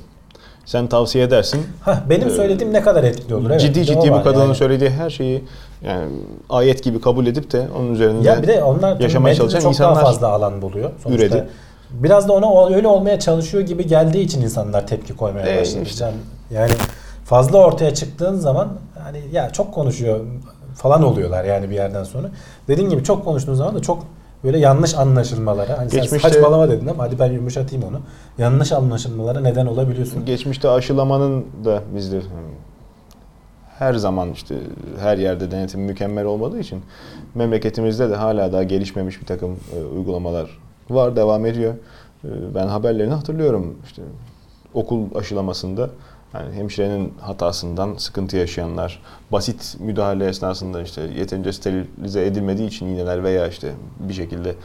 [0.65, 1.61] Sen tavsiye edersin.
[1.81, 3.49] Hah, benim Ee, söylediğim ne kadar etkili olur?
[3.49, 4.55] Evet, ciddi ciddi bu kadının yani.
[4.55, 5.43] söylediği her şeyi
[5.81, 6.05] yani
[6.49, 9.95] ayet gibi kabul edip de onun üzerinde Ya bir de onlar yaşamaya çalışan çok insanlar
[9.95, 10.91] daha fazla alan buluyor.
[11.03, 11.47] Sonuçta üredi.
[11.89, 15.83] Biraz da ona öyle olmaya çalışıyor gibi geldiği için insanlar tepki koymaya E, başladı.
[15.85, 16.11] işte.
[16.51, 16.71] Yani,
[17.25, 18.67] fazla ortaya çıktığın zaman
[19.03, 20.19] hani ya çok konuşuyor
[20.75, 22.27] falan oluyorlar yani bir yerden sonra.
[22.67, 24.03] Dediğin gibi çok konuştuğun zaman da çok
[24.43, 27.99] böyle yanlış anlaşılmalara hani sen Geçmişte- saçmalama dedin ama hadi ben yumuşatayım onu.
[28.37, 30.25] Yanlış anlaşılmalara neden olabiliyorsun.
[30.25, 32.27] Geçmişte aşılamanın da bizde hmm,
[33.79, 34.55] her zaman işte
[34.99, 36.81] her yerde denetim mükemmel olmadığı için
[37.35, 41.73] memleketimizde de hala daha gelişmemiş bir takım e, uygulamalar var, devam ediyor.
[42.23, 44.01] E, ben haberlerini hatırlıyorum işte
[44.73, 45.89] okul aşılamasında
[46.33, 53.47] yani hemşirenin hatasından sıkıntı yaşayanlar, basit müdahale esnasında işte yeterince sterilize edilmediği için iğneler veya
[53.47, 54.55] işte bir şekilde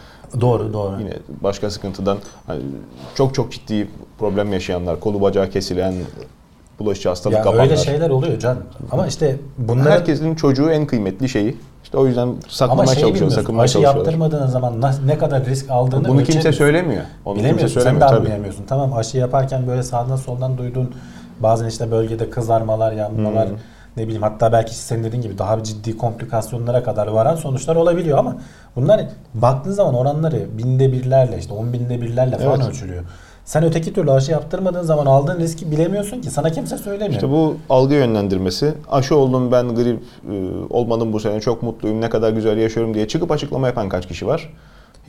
[0.41, 1.01] Doğru doğru.
[1.01, 2.61] Yine başka sıkıntıdan hani
[3.15, 5.95] çok çok ciddi problem yaşayanlar, kolu bacağı kesilen,
[6.79, 7.65] bulaşıcı hastalık ya kapanlar.
[7.65, 8.57] öyle şeyler oluyor can.
[8.91, 11.57] Ama işte bunlar Herkesin çocuğu en kıymetli şeyi.
[11.85, 14.01] İşte o yüzden ama saklamaya çalışıyor, sakınmaya Aşı çalışıyorlar.
[14.01, 17.03] yaptırmadığın zaman ne kadar risk aldığını Bunu kimse söylemiyor.
[17.25, 17.75] Onu kimse Bilemiyorsun.
[17.75, 18.21] Sen de söylemiyor tabii.
[18.21, 18.65] anlayamıyorsun.
[18.69, 20.95] Tamam aşı yaparken böyle sağdan soldan duyduğun
[21.41, 23.57] bazen işte bölgede kızarmalar, yanmalar Hmm.
[23.97, 28.37] ne bileyim hatta belki senin dediğin gibi daha ciddi komplikasyonlara kadar varan sonuçlar olabiliyor ama
[28.77, 29.01] bunlar
[29.35, 32.69] baktığın zaman oranları binde birlerle işte on binde birlerle falan Evet.
[32.69, 33.05] ölçülüyor.
[33.45, 36.31] Sen öteki türlü aşı yaptırmadığın zaman aldığın riski bilemiyorsun ki.
[36.31, 37.13] Sana kimse söylemiyor.
[37.23, 38.75] İşte bu algı yönlendirmesi.
[38.91, 40.35] Aşı oldum ben grip e,
[40.71, 44.27] olmadım bu sene çok mutluyum ne kadar güzel yaşıyorum diye çıkıp açıklama yapan kaç kişi
[44.27, 44.53] var?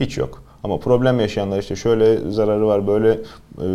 [0.00, 0.42] Hiç yok.
[0.64, 3.10] Ama problem yaşayanlar işte şöyle zararı var böyle
[3.58, 3.66] e,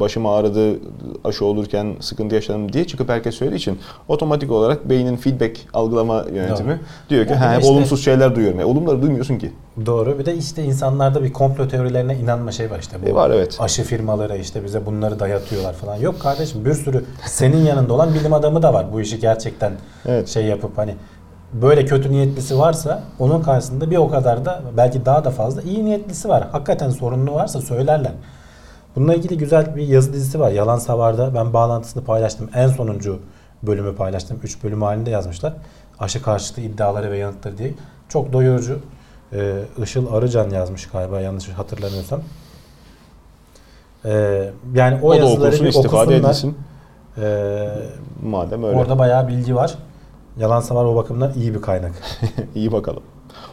[0.00, 0.78] başım ağrıdı
[1.24, 3.78] aşı olurken sıkıntı yaşadım diye çıkıp herkes söylediği için
[4.08, 6.78] otomatik olarak beynin feedback algılama yönetimi Doğru.
[7.10, 8.60] diyor ki Ya bir ha de hep işte- olumsuz şeyler duyuyorum.
[8.60, 9.52] E, olumları duymuyorsun ki.
[9.86, 10.18] Doğru.
[10.18, 12.96] Bir de işte insanlarda bir komplo teorilerine inanma şey var işte.
[13.06, 13.56] Bu E var, evet.
[13.60, 15.96] Aşı firmaları işte bize bunları dayatıyorlar falan.
[15.96, 18.86] Yok kardeşim bir sürü senin yanında olan bilim adamı da var.
[18.92, 19.72] Bu işi gerçekten
[20.06, 20.28] Evet.
[20.28, 20.94] şey yapıp hani
[21.52, 25.84] böyle kötü niyetlisi varsa onun karşısında bir o kadar da belki daha da fazla iyi
[25.84, 26.48] niyetlisi var.
[26.52, 28.12] Hakikaten sorunlu varsa söylerler.
[28.96, 30.50] Bununla ilgili güzel bir yazı dizisi var.
[30.50, 32.50] Yalan Savar'da ben bağlantısını paylaştım.
[32.54, 33.18] En sonuncu
[33.62, 34.40] bölümü paylaştım.
[34.42, 35.52] 3 bölüm halinde yazmışlar.
[35.98, 37.74] Aşı karşıtı iddiaları ve yanıtları diye.
[38.08, 38.78] Çok doyurucu.
[39.32, 42.20] Ee, Işıl Arıcan yazmış galiba yanlış hatırlamıyorsam.
[44.04, 46.30] Ee, yani o, O, da yazıları okunsun bir istifade okusunlar.
[46.30, 46.58] edilsin.
[47.22, 47.68] Ee,
[48.22, 48.76] Madem öyle.
[48.78, 49.74] orada bayağı bilgi var.
[50.38, 51.92] Yalan Savar o bakımdan iyi bir kaynak.
[52.54, 53.02] İyi bakalım.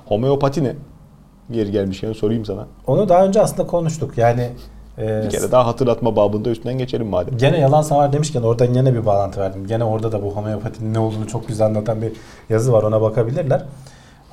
[0.06, 0.76] Homeopati ne?
[1.50, 2.68] Yeri gelmişken sorayım sana.
[2.88, 4.18] Onu daha önce aslında konuştuk.
[4.18, 4.50] Yani
[4.98, 7.38] e, Bir kere daha hatırlatma babında üstünden geçelim madem.
[7.38, 9.68] Gene yalan savar demişken oradan yine bir bağlantı verdim.
[9.68, 12.12] Gene orada da bu homeopatinin ne olduğunu çok güzel anlatan bir
[12.50, 12.84] yazı var.
[12.84, 13.64] Ona bakabilirler.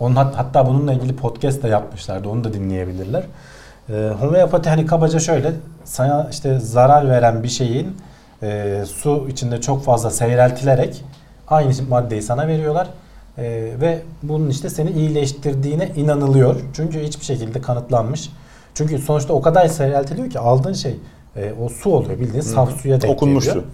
[0.00, 2.28] Onun hat- hatta bununla ilgili podcast da yapmışlardı.
[2.28, 3.22] Onu da dinleyebilirler.
[3.90, 5.52] Ee, homeopati hani kabaca şöyle
[5.84, 7.96] sana işte zarar veren bir şeyin
[8.42, 11.04] e, su içinde çok fazla seyreltilerek
[11.48, 12.88] aynı maddeyi sana veriyorlar.
[13.38, 16.56] Ee, ve bunun işte seni iyileştirdiğine inanılıyor.
[16.76, 18.30] Çünkü hiçbir şekilde kanıtlanmış.
[18.74, 20.96] Çünkü sonuçta o kadar seyreltiliyor ki aldığın şey
[21.36, 23.64] e, o su oluyor bildiğin saf suya denk Okunmuş geliyor.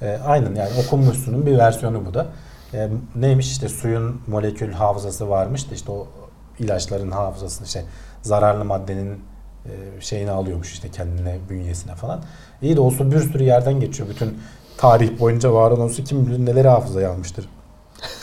[0.00, 0.04] su.
[0.04, 2.26] E, aynen yani okunmuş suyun bir versiyonu bu da.
[2.74, 6.06] E, neymiş işte suyun molekül hafızası varmış da işte o
[6.58, 7.84] ilaçların hafızasını işte
[8.22, 9.20] zararlı maddenin
[10.00, 12.20] şeyini alıyormuş işte kendine bünyesine falan.
[12.62, 14.08] İyi de o su bir sürü yerden geçiyor.
[14.08, 14.38] Bütün
[14.78, 17.48] tarih boyunca var olan su kim bilir neleri hafızaya almıştır.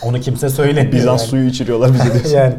[0.04, 0.94] Onu kimse söylemiyor.
[0.94, 1.30] Bizans yani.
[1.30, 2.30] suyu içiriyorlar bize diyorsun.
[2.38, 2.56] yani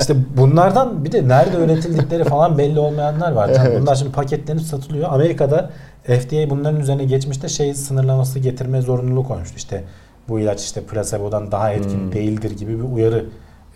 [0.00, 3.50] işte bunlardan bir de nerede üretildikleri falan belli olmayanlar var.
[3.66, 3.80] Evet.
[3.80, 5.08] Bunlar şimdi paketlenip satılıyor.
[5.12, 5.70] Amerika'da
[6.04, 9.56] FDA bunların üzerine geçmişte şey sınırlaması getirme zorunluluğu koymuştu.
[9.56, 9.84] İşte
[10.28, 12.12] bu ilaç işte plasebo'dan daha etkin Hmm.
[12.12, 13.24] değildir gibi bir uyarı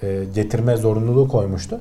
[0.03, 1.81] e, getirme zorunluluğu koymuştu.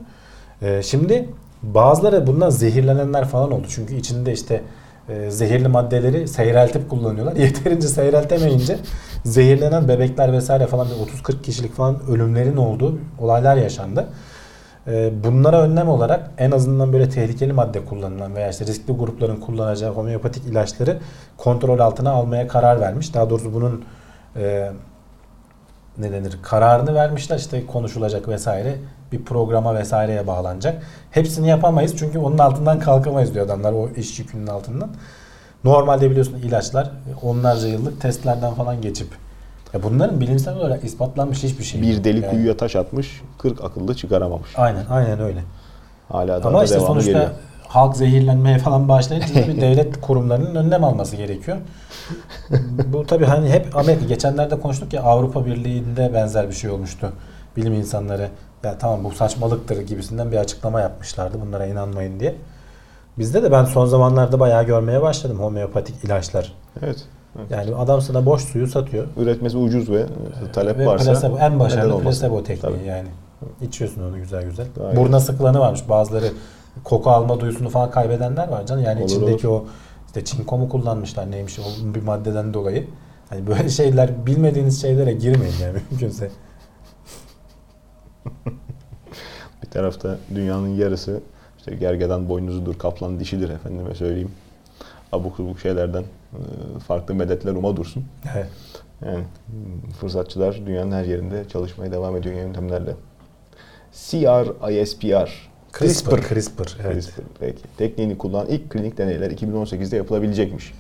[0.61, 1.29] E, şimdi
[1.63, 3.67] bazıları bundan zehirlenenler falan oldu.
[3.69, 4.61] Çünkü içinde işte
[5.09, 7.35] e, zehirli maddeleri seyreltip kullanıyorlar.
[7.35, 8.77] Yeterince seyreltemeyince
[9.25, 14.07] zehirlenen bebekler vesaire falan bir 30-40 kişilik falan ölümlerin olduğu olaylar yaşandı.
[14.87, 19.91] E, bunlara önlem olarak en azından böyle tehlikeli madde kullanılan veya işte riskli grupların kullanacağı
[19.91, 20.97] homeopatik ilaçları
[21.37, 23.13] kontrol altına almaya karar vermiş.
[23.13, 23.85] Daha doğrusu bunun
[24.35, 24.71] e,
[25.97, 28.75] ne denir kararını vermişler işte konuşulacak vesaire
[29.12, 30.84] bir programa vesaireye bağlanacak.
[31.12, 34.89] Hepsini yapamayız çünkü onun altından kalkamayız diyor adamlar o iş yükünün altından.
[35.63, 36.91] Normalde biliyorsun ilaçlar
[37.23, 39.08] onlarca yıllık testlerden falan geçip
[39.73, 41.81] ya bunların bilimsel olarak ispatlanmış hiçbir şey.
[41.81, 44.49] Bir deli Yani- kuyuya taş atmış, 40 akıllı çıkaramamış.
[44.55, 45.39] Aynen aynen öyle.
[46.10, 47.29] Hala da Ama işte sonuçta geliyor.
[47.75, 51.57] Halk zehirlenmeye falan başlayınca bir devlet kurumlarının önlem alması gerekiyor.
[52.93, 57.11] Bu tabii hani hep Amerika geçenlerde konuştuk ya Avrupa Birliği'nde benzer bir şey olmuştu.
[57.57, 58.29] Bilim insanları
[58.63, 62.35] ya tamam bu saçmalıktır gibisinden bir açıklama yapmışlardı bunlara inanmayın diye.
[63.17, 66.53] Bizde de ben son zamanlarda bayağı görmeye başladım homeopatik ilaçlar.
[66.83, 67.03] Evet.
[67.39, 67.51] evet.
[67.51, 69.07] Yani adam sana boş suyu satıyor.
[69.17, 70.05] Üretmesi ucuz ve
[70.53, 72.88] talep Ve varsa plasebo, en başarılı plasebo tekniği Tabii.
[72.88, 73.07] yani.
[73.61, 74.65] İçiyorsun onu güzel güzel.
[74.75, 74.97] Gayet.
[74.97, 75.89] Buruna sıkılanı varmış.
[75.89, 76.31] Bazıları
[76.83, 78.83] koku alma duyusunu falan kaybedenler var canım.
[78.83, 79.65] Yani Olur, içindeki o
[80.07, 81.63] işte çinko mu kullanmışlar neymiş o
[81.95, 82.88] bir maddeden dolayı.
[83.29, 86.31] Hani böyle şeyler bilmediğiniz şeylere girmeyin yani mümkünse.
[89.63, 91.21] Bir tarafta dünyanın yarısı
[91.57, 94.31] işte gergedan boynuzudur, kaplan dişidir efendime söyleyeyim.
[95.11, 96.39] Abuk subuk şeylerden e,
[96.79, 98.05] farklı medetler uma dursun.
[98.35, 98.49] Evet.
[99.05, 99.23] Yani
[99.99, 102.95] fırsatçılar dünyanın her yerinde çalışmaya devam ediyor yöntemlerle.
[103.91, 106.21] CR, ISPR, CRISPR.
[106.21, 106.77] CRISPR.
[106.83, 106.93] Evet.
[106.93, 107.63] CRISPR, peki.
[107.77, 110.73] Tekniğini kullanan ilk klinik deneyler 2018'de yapılabilecekmiş.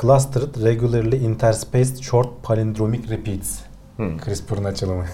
[0.00, 3.58] Clustered Regularly Interspaced Short Palindromic Repeats.
[3.96, 4.18] Hmm.
[4.18, 5.04] CRISPR'ın açılımı.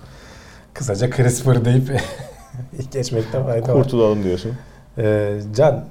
[0.74, 2.00] Kısaca CRISPR deyip
[2.92, 3.82] geçmekte fayda var.
[3.82, 4.52] Kurtulalım diyorsun.
[4.98, 5.84] Ee, Can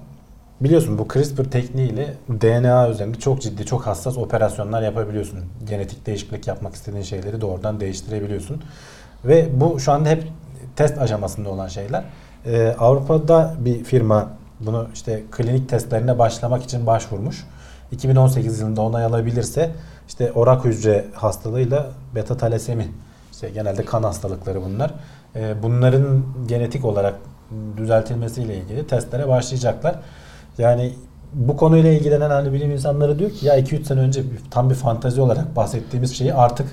[0.61, 5.39] biliyorsun bu CRISPR tekniğiyle DNA üzerinde çok ciddi, çok hassas operasyonlar yapabiliyorsun.
[5.69, 8.63] Genetik değişiklik yapmak istediğin şeyleri doğrudan değiştirebiliyorsun.
[9.25, 10.23] Ve bu şu anda hep
[10.75, 12.03] test aşamasında olan şeyler.
[12.45, 17.47] Ee, Avrupa'da bir firma bunu işte klinik testlerine başlamak için başvurmuş.
[17.91, 19.71] 2018 yılında onay alabilirse
[20.07, 22.87] işte orak hücre hastalığıyla beta talasemi
[23.31, 24.93] işte genelde kan hastalıkları bunlar.
[25.35, 27.15] Ee, bunların genetik olarak
[27.77, 29.95] düzeltilmesiyle ilgili testlere başlayacaklar.
[30.57, 30.93] Yani
[31.33, 35.21] bu konuyla ilgilenen hani bilim insanları diyor ki ya 2-3 sene önce tam bir fantazi
[35.21, 36.67] olarak bahsettiğimiz şeyi artık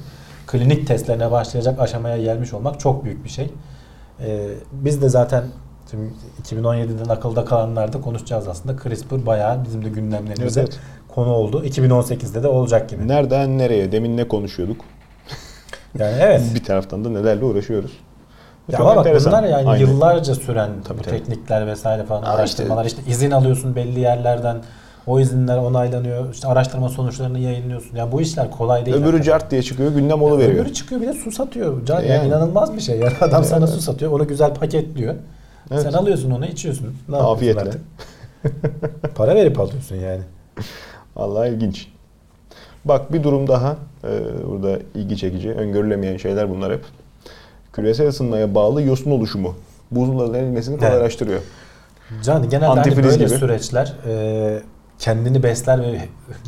[0.46, 3.50] klinik testlerine başlayacak aşamaya gelmiş olmak çok büyük bir şey.
[4.22, 5.44] Ee, biz de zaten
[5.90, 8.83] şimdi 2017'den akılda kalanlarda konuşacağız aslında.
[8.83, 10.78] CRISPR bayağı bizim de gündemlerimize Evet,
[11.09, 11.64] konu oldu.
[11.64, 13.09] 2018'de de olacak gibi.
[13.09, 13.92] Nereden nereye?
[13.92, 14.81] Demin ne konuşuyorduk?
[15.98, 16.42] Yani evet.
[16.54, 17.92] Bir taraftan da nelerle uğraşıyoruz.
[18.72, 19.33] Ya Çok bak enteresan.
[19.33, 19.87] bunlar yani Aynen.
[19.87, 21.14] yıllarca süren Tabii, bu tabii.
[21.18, 24.57] teknikler vesaire falan Aa, araştırmalar işte, izin alıyorsun belli yerlerden
[25.09, 28.97] o izinler onaylanıyor işte araştırma sonuçlarını yayınlıyorsun ya bu işler kolay değil.
[28.97, 30.64] Öbürü cart diye çıkıyor, gündem olu veriyor.
[30.64, 31.87] Öbürü çıkıyor bir de su satıyor.
[31.87, 32.09] Can, yani.
[32.09, 32.29] Yani.
[32.29, 32.99] inanılmaz bir şey.
[32.99, 33.75] Yani adam sana Evet.
[33.75, 35.14] su satıyor onu güzel paketliyor.
[35.71, 35.83] Evet.
[35.83, 36.97] Sen alıyorsun onu içiyorsun.
[37.09, 37.71] Ne Afiyetle.
[39.14, 40.23] Para verip alıyorsun yani.
[41.16, 41.88] Vallahi ilginç.
[42.85, 43.77] Bak bir durum daha.
[44.05, 44.09] Ee,
[44.51, 45.51] burada ilgi çekici.
[45.51, 46.85] Öngörülemeyen şeyler bunlar hep.
[47.73, 49.55] Küresel ısınmaya bağlı yosun oluşumu.
[49.90, 50.88] Buzulların erimesini Evet.
[50.88, 51.40] kolaylaştırıyor.
[52.25, 53.29] Can genelde hani böyle gibi.
[53.29, 54.62] süreçler e,
[54.99, 56.01] kendini besler ve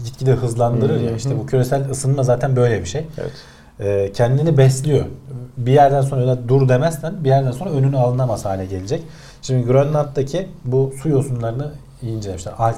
[0.04, 1.16] gitgide hızlandırır Hı ya.
[1.16, 3.06] İşte bu küresel ısınma zaten böyle bir şey.
[3.18, 3.32] Evet.
[3.80, 5.04] E, kendini besliyor.
[5.56, 9.02] Bir yerden sonra dur demezsen bir yerden sonra önünü alınamaz hale gelecek.
[9.42, 12.54] Şimdi Grönland'daki bu su yosunlarını incelemişler.
[12.58, 12.76] Alp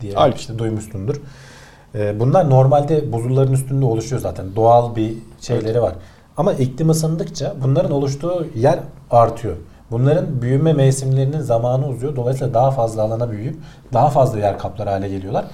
[0.00, 0.36] diye Alp.
[0.36, 1.20] işte duymuşsundur.
[1.94, 4.56] E, bunlar normalde buzulların üstünde oluşuyor zaten.
[4.56, 5.94] Doğal bir şeyleri var.
[6.36, 8.78] Ama iklim ısındıkça bunların oluştuğu yer
[9.10, 9.56] artıyor.
[9.92, 12.16] Bunların büyüme mevsimlerinin zamanı uzuyor.
[12.16, 13.56] Dolayısıyla daha fazla alana büyüyüp
[13.92, 15.44] daha fazla yer kaplar hale geliyorlar.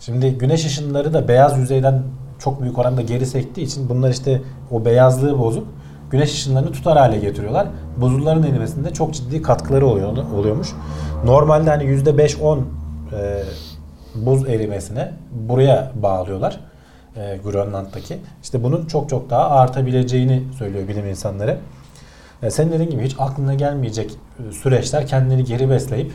[0.00, 2.02] Şimdi güneş ışınları da beyaz yüzeyden
[2.38, 5.66] çok büyük oranda geri sektiği için bunlar işte o beyazlığı bozup
[6.10, 7.66] güneş ışınlarını tutar hale getiriyorlar.
[7.96, 10.68] Buzulların erimesinde çok ciddi katkıları oluyor, oluyormuş.
[11.24, 12.58] Normalde hani %5-10
[13.12, 13.42] e,
[14.14, 15.12] buz erimesine
[15.48, 16.60] buraya bağlıyorlar.
[17.16, 18.18] E, Grönland'daki.
[18.42, 21.58] İşte bunun çok çok daha artabileceğini söylüyor bilim insanları.
[22.42, 24.10] E, senin dediğin gibi hiç aklına gelmeyecek
[24.48, 26.12] e, süreçler kendini geri besleyip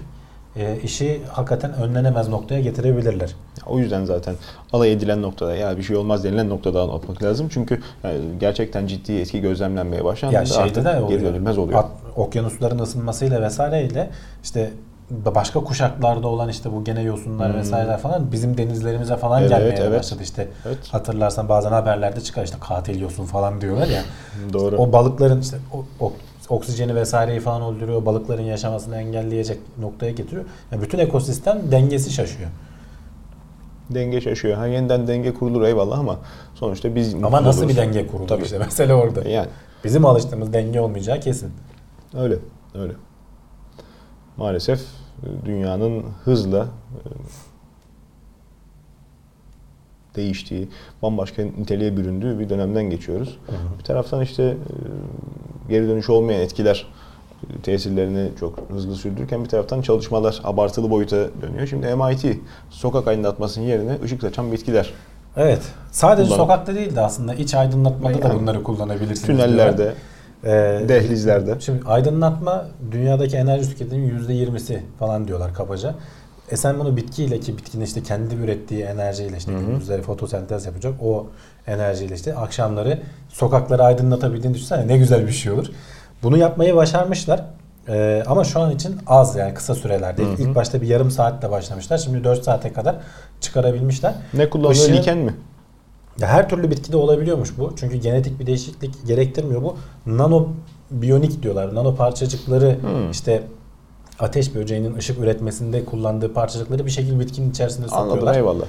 [0.55, 3.35] e, işi hakikaten önlenemez noktaya getirebilirler.
[3.65, 4.35] O yüzden zaten
[4.73, 7.47] alay edilen noktada ya bir şey olmaz denilen noktadan atmak lazım.
[7.51, 11.09] Çünkü yani gerçekten ciddi etki gözlemlenmeye başlandığında Ya şeyde artık de oluyor.
[11.09, 11.79] geri dönülmez oluyor.
[11.79, 14.09] At- okyanusların ısınmasıyla vesaireyle
[14.43, 14.71] işte
[15.11, 17.59] başka kuşaklarda olan işte bu gene yosunlar Hmm.
[17.59, 19.99] vesaireler falan bizim denizlerimize falan Evet, gelmeye evet.
[19.99, 20.47] başladı işte.
[20.65, 20.77] Evet.
[20.91, 24.01] Hatırlarsan bazen haberlerde çıkar işte katil yosun falan diyorlar ya.
[24.53, 24.77] Doğru.
[24.77, 26.13] O balıkların işte o, o-
[26.49, 28.05] oksijeni vesaireyi falan öldürüyor.
[28.05, 30.45] Balıkların yaşamasını engelleyecek noktaya getiriyor.
[30.71, 32.49] Yani bütün ekosistem dengesi şaşıyor.
[33.89, 34.57] Denge şaşıyor.
[34.57, 36.17] Ha yeniden denge kurulur eyvallah ama
[36.55, 38.43] sonuçta biz Ama nasıl bir denge kuruldu Tabii.
[38.43, 39.29] işte mesele orada.
[39.29, 39.47] Yani
[39.83, 41.51] Bizim alıştığımız denge olmayacağı kesin.
[42.17, 42.35] öyle.
[42.75, 42.93] Öyle.
[44.37, 44.79] Maalesef
[45.23, 46.99] e, dünyanın hızla e,
[50.15, 50.69] değiştiği,
[51.01, 53.37] bambaşka niteliğe büründüğü bir dönemden geçiyoruz.
[53.79, 54.55] Bir taraftan işte e,
[55.69, 56.85] geri dönüş olmayan etkiler
[57.63, 61.67] tesirlerini çok hızlı sürdürürken bir taraftan çalışmalar abartılı boyuta dönüyor.
[61.67, 64.93] Şimdi MIT sokak aydınlatmasının yerine ışık saçan bitkiler
[65.37, 65.61] Evet.
[65.91, 66.43] Sadece Kullanım.
[66.43, 69.21] sokakta değil de aslında iç aydınlatmada da Yani bunları kullanabilirsiniz.
[69.21, 69.95] tünellerde, diyorlar.
[70.43, 71.55] Ee, dehlizlerde.
[71.59, 75.95] Şimdi aydınlatma dünyadaki enerji tüketiminin %20'si falan diyorlar kabaca.
[76.51, 81.27] E sen bunu bitkiyle ki bitkinin işte kendi ürettiği enerjiyle işte gündüzleri fotosentez yapacak o
[81.67, 85.67] enerjiyle işte akşamları sokakları aydınlatabildiğini düşünsene ne güzel bir şey olur.
[86.23, 87.45] Bunu yapmayı başarmışlar.
[87.89, 90.23] Ee, ama şu an için az yani kısa sürelerde.
[90.23, 90.41] Hı hı.
[90.41, 91.97] İlk başta bir yarım saatle başlamışlar.
[91.97, 92.95] Şimdi 4 saate kadar
[93.41, 94.13] çıkarabilmişler.
[94.33, 94.83] Ne kullanılıyor?
[94.85, 95.33] Işığı- Liken mi?
[96.19, 97.73] Ya her türlü bitkide olabiliyormuş bu.
[97.79, 99.75] Çünkü genetik bir değişiklik gerektirmiyor bu.
[100.05, 100.47] Nano
[100.91, 101.75] biyonik diyorlar.
[101.75, 103.11] Nano parçacıkları Hmm.
[103.11, 103.43] işte
[104.19, 108.35] ateş böceğinin ışık üretmesinde kullandığı parçacıkları bir şekilde bitkinin içerisinde Anladım sokuyorlar.
[108.35, 108.65] eyvallah.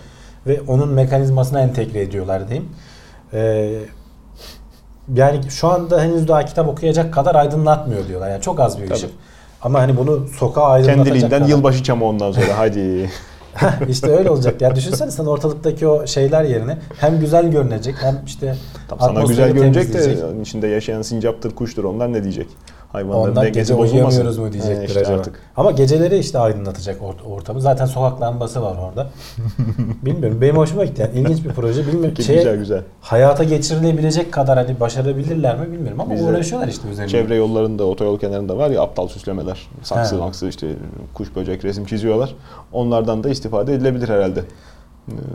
[0.47, 2.69] Ve onun mekanizmasına entegre ediyorlar diyeyim.
[3.33, 3.79] Ee,
[5.15, 8.31] yani şu anda henüz daha kitap okuyacak kadar aydınlatmıyor diyorlar.
[8.31, 8.97] Yani çok az bir Tabii.
[8.97, 9.11] ışık.
[9.63, 11.49] Ama hani bunu sokağa aydınlatacak Kendiliğinden kadar.
[11.51, 13.11] yılbaşı çamı ondan sonra hadi.
[13.89, 14.61] işte öyle olacak.
[14.61, 18.57] Ya düşünsene sen ortalıktaki o şeyler yerine hem güzel görünecek hem işte
[18.89, 22.47] Tam sana güzel görünecek de içinde yaşayan sincaptır, kuştur onlar ne diyecek?
[22.93, 25.19] Hayvanların Ondan gece uyuyamıyoruz mu diyecektir He, işte acaba.
[25.19, 25.41] artık.
[25.57, 27.61] Ama geceleri işte aydınlatacak ort- ortamı.
[27.61, 29.07] Zaten sokak lambası var orada.
[30.03, 30.41] Bilmiyorum.
[30.41, 31.03] Benim hoşuma gitti.
[31.03, 31.87] Yani ilginç bir proje.
[31.87, 32.17] Bilmiyorum.
[32.23, 32.83] Şey, güzel güzel.
[33.01, 37.11] hayata geçirilebilecek kadar hani başarabilirler mi bilmiyorum ama Bize uğraşıyorlar işte üzerinde.
[37.13, 39.69] Çevre yollarında, otoyol kenarında var ya aptal süslemeler.
[39.83, 40.19] Saksı He.
[40.19, 40.67] maksı işte
[41.15, 42.35] kuş böcek resim çiziyorlar.
[42.73, 44.45] Onlardan da istifade edilebilir herhalde.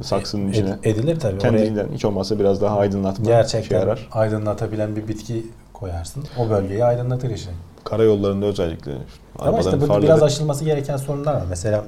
[0.02, 0.76] Saksının Ed- içine.
[0.84, 1.38] edilir tabii.
[1.38, 4.08] Kendiliğinden hiç olmazsa biraz daha aydınlatma şey gerçekten yarar.
[4.12, 5.46] aydınlatabilen bir bitki
[5.88, 6.24] koyarsın.
[6.40, 7.52] O bölgeyi aydınlatır işte.
[7.84, 8.92] Karayollarında özellikle.
[9.40, 11.44] Ama işte burada farları- biraz aşılması gereken sorunlar var.
[11.50, 11.84] Mesela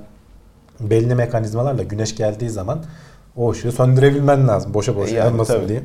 [0.79, 2.79] belli mekanizmalarla güneş geldiği zaman
[3.36, 4.73] o ışığı söndürebilmen lazım.
[4.73, 5.67] Boşa boşa Yani yanmasın tabii.
[5.67, 5.84] diye.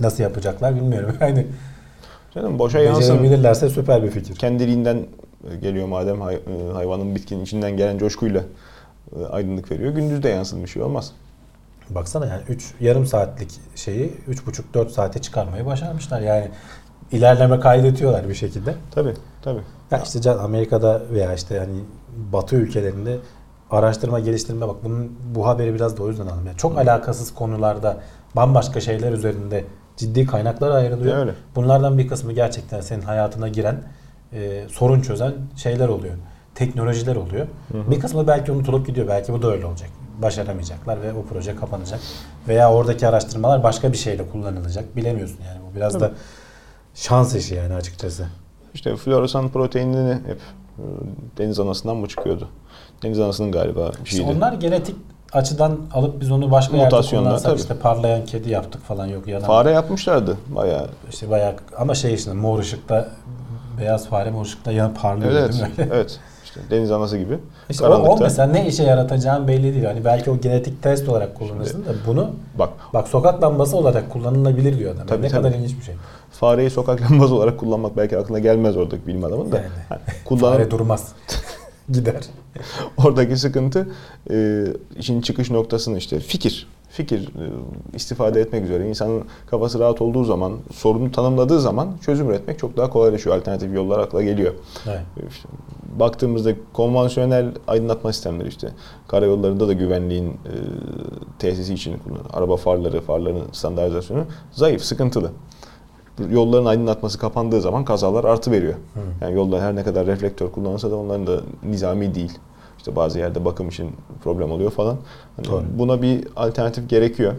[0.00, 1.16] Nasıl yapacaklar bilmiyorum.
[1.20, 1.46] Yani
[2.34, 3.00] Canım boşa yansın.
[3.02, 4.34] becerebilirlerse süper bir fikir.
[4.36, 5.06] Kendiliğinden
[5.62, 8.42] geliyor madem hay- e, hayvanın bitkinin içinden gelen coşkuyla
[9.20, 9.92] e, aydınlık veriyor.
[9.94, 11.12] Gündüz de yansın bir şey olmaz.
[11.90, 16.20] Baksana yani 3 yarım saatlik şeyi 3,5-4 saate çıkarmayı başarmışlar.
[16.20, 16.48] Yani
[17.12, 18.74] ilerleme kaydediyorlar bir şekilde.
[18.90, 19.60] Tabii tabii.
[19.90, 21.80] Ya işte can Amerika'da veya işte hani
[22.32, 23.18] Batı ülkelerinde
[23.70, 26.46] araştırma geliştirme bak bunun bu haberi biraz da o yüzden aldım.
[26.46, 27.96] Yani çok alakasız konularda
[28.36, 29.64] bambaşka şeyler üzerinde
[29.96, 31.16] ciddi kaynaklar ayrılıyor.
[31.16, 31.34] Öyle.
[31.56, 33.82] Bunlardan bir kısmı gerçekten senin hayatına giren
[34.32, 36.14] e, sorun çözen şeyler oluyor.
[36.54, 37.46] Teknolojiler oluyor.
[37.90, 39.08] Bir kısmı belki unutulup gidiyor.
[39.08, 39.90] Belki bu da öyle olacak.
[40.22, 42.00] Başaramayacaklar ve o proje kapanacak.
[42.48, 44.96] Veya oradaki araştırmalar başka bir şeyle kullanılacak.
[44.96, 45.58] Bilemiyorsun yani.
[45.70, 46.12] Bu biraz da
[47.00, 48.26] şans işi yani açıkçası.
[48.74, 50.38] İşte floresan proteinini hep
[50.78, 50.84] e,
[51.38, 52.48] deniz anasından mı çıkıyordu?
[53.02, 54.30] Deniz anasının galiba bir İşte şeydi.
[54.36, 54.96] onlar genetik
[55.32, 57.60] açıdan alıp biz onu başka yerde kullansak tabii.
[57.60, 60.86] işte parlayan kedi yaptık falan yok ya Fare yapmışlardı bayağı.
[61.10, 63.08] işte bayağı ama şey işte mor ışıkta
[63.80, 65.70] beyaz fare mor ışıkta yanıp parlıyor Evet, değil mi?
[65.92, 66.20] evet.
[66.44, 67.38] İşte deniz anası gibi.
[67.70, 69.84] İşte o, o mesela ne işe yaratacağın belli değil.
[69.84, 74.78] Hani belki o genetik test olarak kullanırsın da bunu Bak bak sokak lambası olarak kullanılabilir
[74.78, 75.06] diyor adam.
[75.06, 75.42] Tabii, ne tabii.
[75.42, 75.94] kadar ilginç bir şey.
[76.40, 79.56] Fareyi sokak lambası olarak kullanmak belki aklına gelmez oradaki bilim adamın da.
[79.56, 79.68] Yani.
[79.90, 81.12] Yani kullanıp Fare durmaz.
[81.88, 82.24] Gider.
[83.04, 83.88] oradaki sıkıntı
[84.30, 84.64] e,
[84.98, 86.66] işin çıkış noktasını işte fikir.
[86.90, 87.44] Fikir e,
[87.94, 92.90] istifade etmek üzere insanın kafası rahat olduğu zaman, sorunu tanımladığı zaman çözüm üretmek çok daha
[92.90, 93.36] kolaylaşıyor.
[93.36, 94.54] Alternatif yollar akla geliyor.
[94.86, 95.00] Evet.
[95.30, 95.48] İşte
[95.98, 98.68] baktığımızda konvansiyonel aydınlatma sistemleri işte
[99.08, 100.54] karayollarında da güvenliğin e,
[101.38, 105.30] tesisi için kullanılan araba farları, farların standartizasyonu zayıf, sıkıntılı.
[106.32, 108.74] Yolların aydınlatması kapandığı zaman kazalar artı veriyor.
[109.20, 112.38] Yani yolda her ne kadar reflektör kullanılsa da onların da nizami değil.
[112.78, 113.90] İşte bazı yerde bakım için
[114.24, 114.96] problem oluyor falan.
[115.36, 115.64] Hani Doğru.
[115.78, 117.34] buna bir alternatif gerekiyor.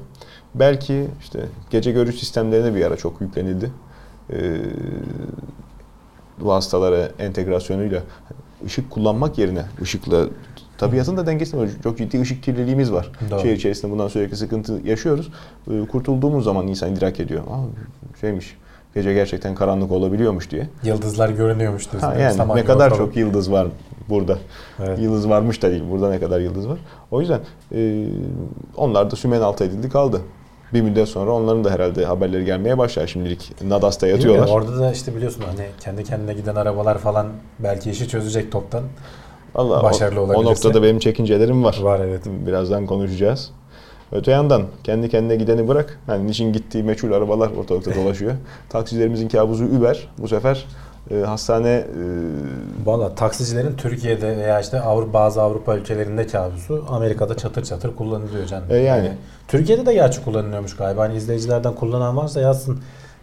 [0.56, 3.72] Belki işte gece görüş sistemlerine bir ara çok yüklenildi.
[4.30, 4.62] Ee,
[6.39, 8.02] vasıtalara entegrasyonuyla
[8.65, 10.26] ışık kullanmak yerine ışıkla
[10.78, 13.12] tabiatın da dengesinde çok ciddi ışık kirliliğimiz var.
[13.32, 13.39] Doğru.
[13.39, 15.30] Şehir içerisinde bundan sürekli sıkıntı yaşıyoruz.
[15.72, 17.44] Ee, Kurtulduğumuz zaman insan idrak ediyor.
[17.44, 18.58] Aa, şeymiş
[18.96, 20.70] gece gerçekten karanlık olabiliyormuş diye.
[20.84, 22.08] Yıldızlar görünüyormuş diyorsun.
[22.10, 23.06] Ha, yani Samanyolu ne kadar falan.
[23.06, 23.68] çok yıldız var
[24.10, 24.38] burada.
[24.86, 25.00] Evet.
[25.00, 25.84] Yıldız varmış da değil.
[25.92, 26.80] Burada ne kadar yıldız var.
[27.12, 27.40] O yüzden
[27.76, 28.06] e,
[28.78, 30.22] onlar da sümen altı edildi kaldı.
[30.74, 33.08] Bir müddet sonra onların da herhalde haberleri gelmeye başlar.
[33.08, 34.48] Şimdilik Nadas'ta yatıyorlar.
[34.48, 37.28] Bilmiyorum, Orada da işte biliyorsun hani kendi kendine giden arabalar falan
[37.60, 38.84] belki işi çözecek toptan.
[39.56, 41.80] Allah, başarılı o, o noktada benim çekincelerim var.
[41.82, 42.22] Var evet.
[42.26, 43.52] Birazdan konuşacağız.
[44.12, 46.00] Öte yandan kendi kendine gideni bırak.
[46.08, 48.34] Yani niçin gittiği meçhul arabalar ortalıkta dolaşıyor.
[48.69, 50.08] Taksicilerimizin kabusu Uber.
[50.17, 50.65] Bu sefer
[51.12, 51.86] e, hastane e,
[52.86, 58.65] Valla taksicilerin Türkiye'de veya işte Avrupa, bazı Avrupa ülkelerinde kabusu Amerika'da çatır çatır kullanılıyor canım.
[58.69, 59.12] E yani.
[59.47, 61.02] Türkiye'de de gerçi kullanılıyormuş galiba.
[61.02, 62.80] Hani izleyicilerden kullanan varsa yazsın.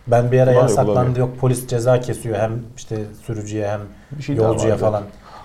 [0.06, 1.16] Ben bir ara Kullanıyor, yasaklandı kullanıyor.
[1.28, 2.96] yok polis ceza kesiyor hem işte
[3.26, 3.80] sürücüye hem
[4.18, 5.02] bir şey yolcuya falan.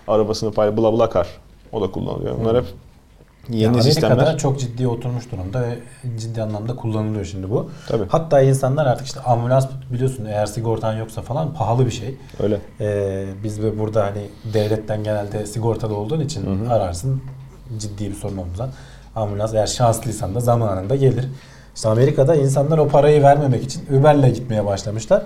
[0.07, 1.27] Arabasını pay bla bla kar.
[1.71, 2.35] O da kullanılıyor.
[2.39, 2.65] Bunlar hep
[3.49, 4.37] yeni Yani Amerika'da sistemler.
[4.37, 5.79] çok ciddi oturmuş durumda ve
[6.19, 7.69] ciddi anlamda kullanılıyor şimdi bu.
[7.87, 8.03] Tabii.
[8.09, 12.15] Hatta insanlar artık işte ambulans biliyorsun eğer sigortan yoksa falan pahalı bir şey.
[12.43, 12.57] Öyle.
[12.79, 14.21] Ee, biz de burada hani
[14.53, 17.21] devletten genelde sigortalı olduğun için ararsın
[17.77, 18.69] ciddi bir sorun olmadan.
[19.15, 21.25] Ambulans eğer şanslıysan da zamanında gelir.
[21.75, 25.23] İşte Amerika'da insanlar o parayı vermemek için Uber'le gitmeye başlamışlar.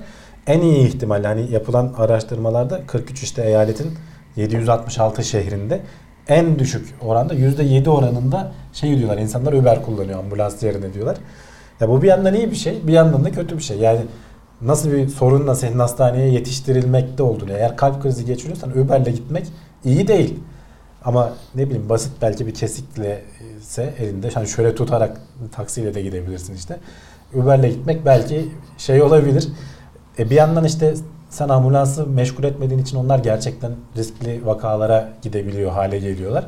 [0.47, 3.97] en iyi ihtimalle hani yapılan araştırmalarda 43 işte eyaletin
[4.36, 5.80] 766 şehrinde
[6.30, 11.17] en düşük oranda %7 oranında şey diyorlar insanlar Uber kullanıyor ambulans yerine diyorlar.
[11.80, 13.78] Ya bu bir yandan iyi bir şey bir yandan da kötü bir şey.
[13.78, 13.99] Yani
[14.61, 19.47] nasıl bir sorunla senin hastaneye yetiştirilmekte olduğunu eğer kalp krizi geçiriyorsan Uber'le gitmek
[19.86, 20.39] iyi değil.
[21.05, 23.21] Ama ne bileyim basit belki bir kesikle
[23.61, 25.21] ise elinde hani şöyle tutarak
[25.51, 26.80] taksiyle de gidebilirsin işte.
[27.34, 29.47] Uber'le gitmek belki şey olabilir.
[30.19, 30.93] E bir yandan işte
[31.30, 36.45] sen ambulansı meşgul etmediğin için onlar gerçekten riskli vakalara gidebiliyor hale geliyorlar.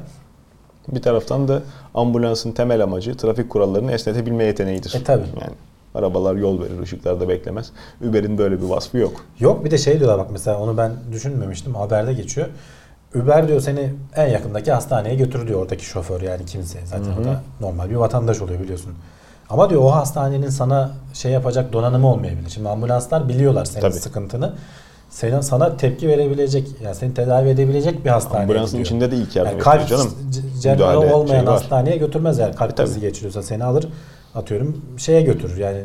[0.87, 1.61] Bir taraftan da
[1.93, 4.95] ambulansın temel amacı trafik kurallarını esnetebilme yeteneğidir.
[4.95, 5.21] E tabi.
[5.41, 5.53] Yani
[5.95, 7.71] arabalar yol verir, ışıklarda beklemez.
[8.09, 9.25] Uber'in böyle bir vasfı yok.
[9.39, 12.47] Yok bir de şey diyorlar bak mesela onu ben düşünmemiştim haberde geçiyor.
[13.15, 16.79] Uber diyor seni en yakındaki hastaneye götür diyor oradaki şoför yani kimse.
[16.85, 17.21] Zaten Hı hı.
[17.21, 18.93] o da normal bir vatandaş oluyor biliyorsun.
[19.49, 22.49] Ama diyor o hastanenin sana şey yapacak donanımı olmayabilir.
[22.49, 23.93] Şimdi ambulanslar biliyorlar senin Tabii.
[23.93, 24.53] sıkıntını.
[25.09, 28.85] Senin sana tepki verebilecek, yani seni tedavi edebilecek bir hastaneye Ambulansın gidiyor.
[28.85, 30.13] içinde de ilk yardım Yani kalp canım.
[30.61, 33.87] cerrahı olmayan şey hastaneye götürmez eğer kalp E, krizi geçiriyorsa seni alır
[34.35, 35.77] atıyorum şeye götürür yani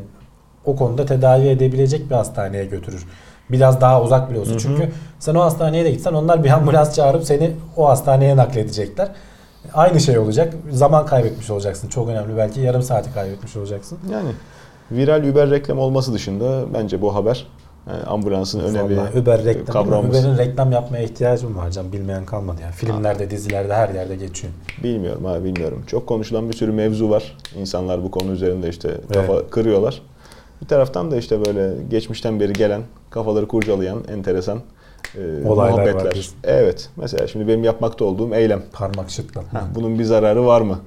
[0.64, 3.06] o konuda tedavi edebilecek bir hastaneye götürür.
[3.50, 4.52] Biraz daha uzak bile olsun.
[4.52, 4.60] Hı hı.
[4.60, 9.08] Çünkü sen o hastaneye de gitsen onlar bir ambulans çağırıp seni o hastaneye nakledecekler.
[9.74, 10.54] Aynı şey olacak.
[10.70, 11.88] Zaman kaybetmiş olacaksın.
[11.88, 12.36] Çok önemli.
[12.36, 13.98] Belki yarım saati kaybetmiş olacaksın.
[14.12, 14.28] Yani
[14.90, 17.46] viral Uber reklam olması dışında bence bu haber
[17.86, 19.66] e, ambulansın Vallahi Uber reklam.
[19.66, 20.24] kavramımız.
[20.24, 21.92] Uber'in reklam yapmaya ihtiyacım var canım.
[21.92, 22.70] Bilmeyen kalmadı ya.
[22.70, 24.52] Filmlerde, dizilerde her yerde geçiyor.
[24.82, 25.82] Bilmiyorum abi bilmiyorum.
[25.86, 27.36] Çok konuşulan bir sürü mevzu var.
[27.58, 29.50] İnsanlar bu konu üzerinde işte kafa Evet.
[29.50, 30.02] kırıyorlar.
[30.62, 34.58] Bir taraftan da işte böyle geçmişten beri gelen, kafaları kurcalayan enteresan
[35.14, 36.12] e, Olaylar var muhabbetler.
[36.14, 36.34] diyorsun.
[36.44, 36.88] Evet.
[36.96, 38.62] Mesela şimdi benim yapmakta olduğum eylem.
[38.72, 39.60] Parmak şıklatma.
[39.62, 40.78] Ha, bunun bir zararı var mı?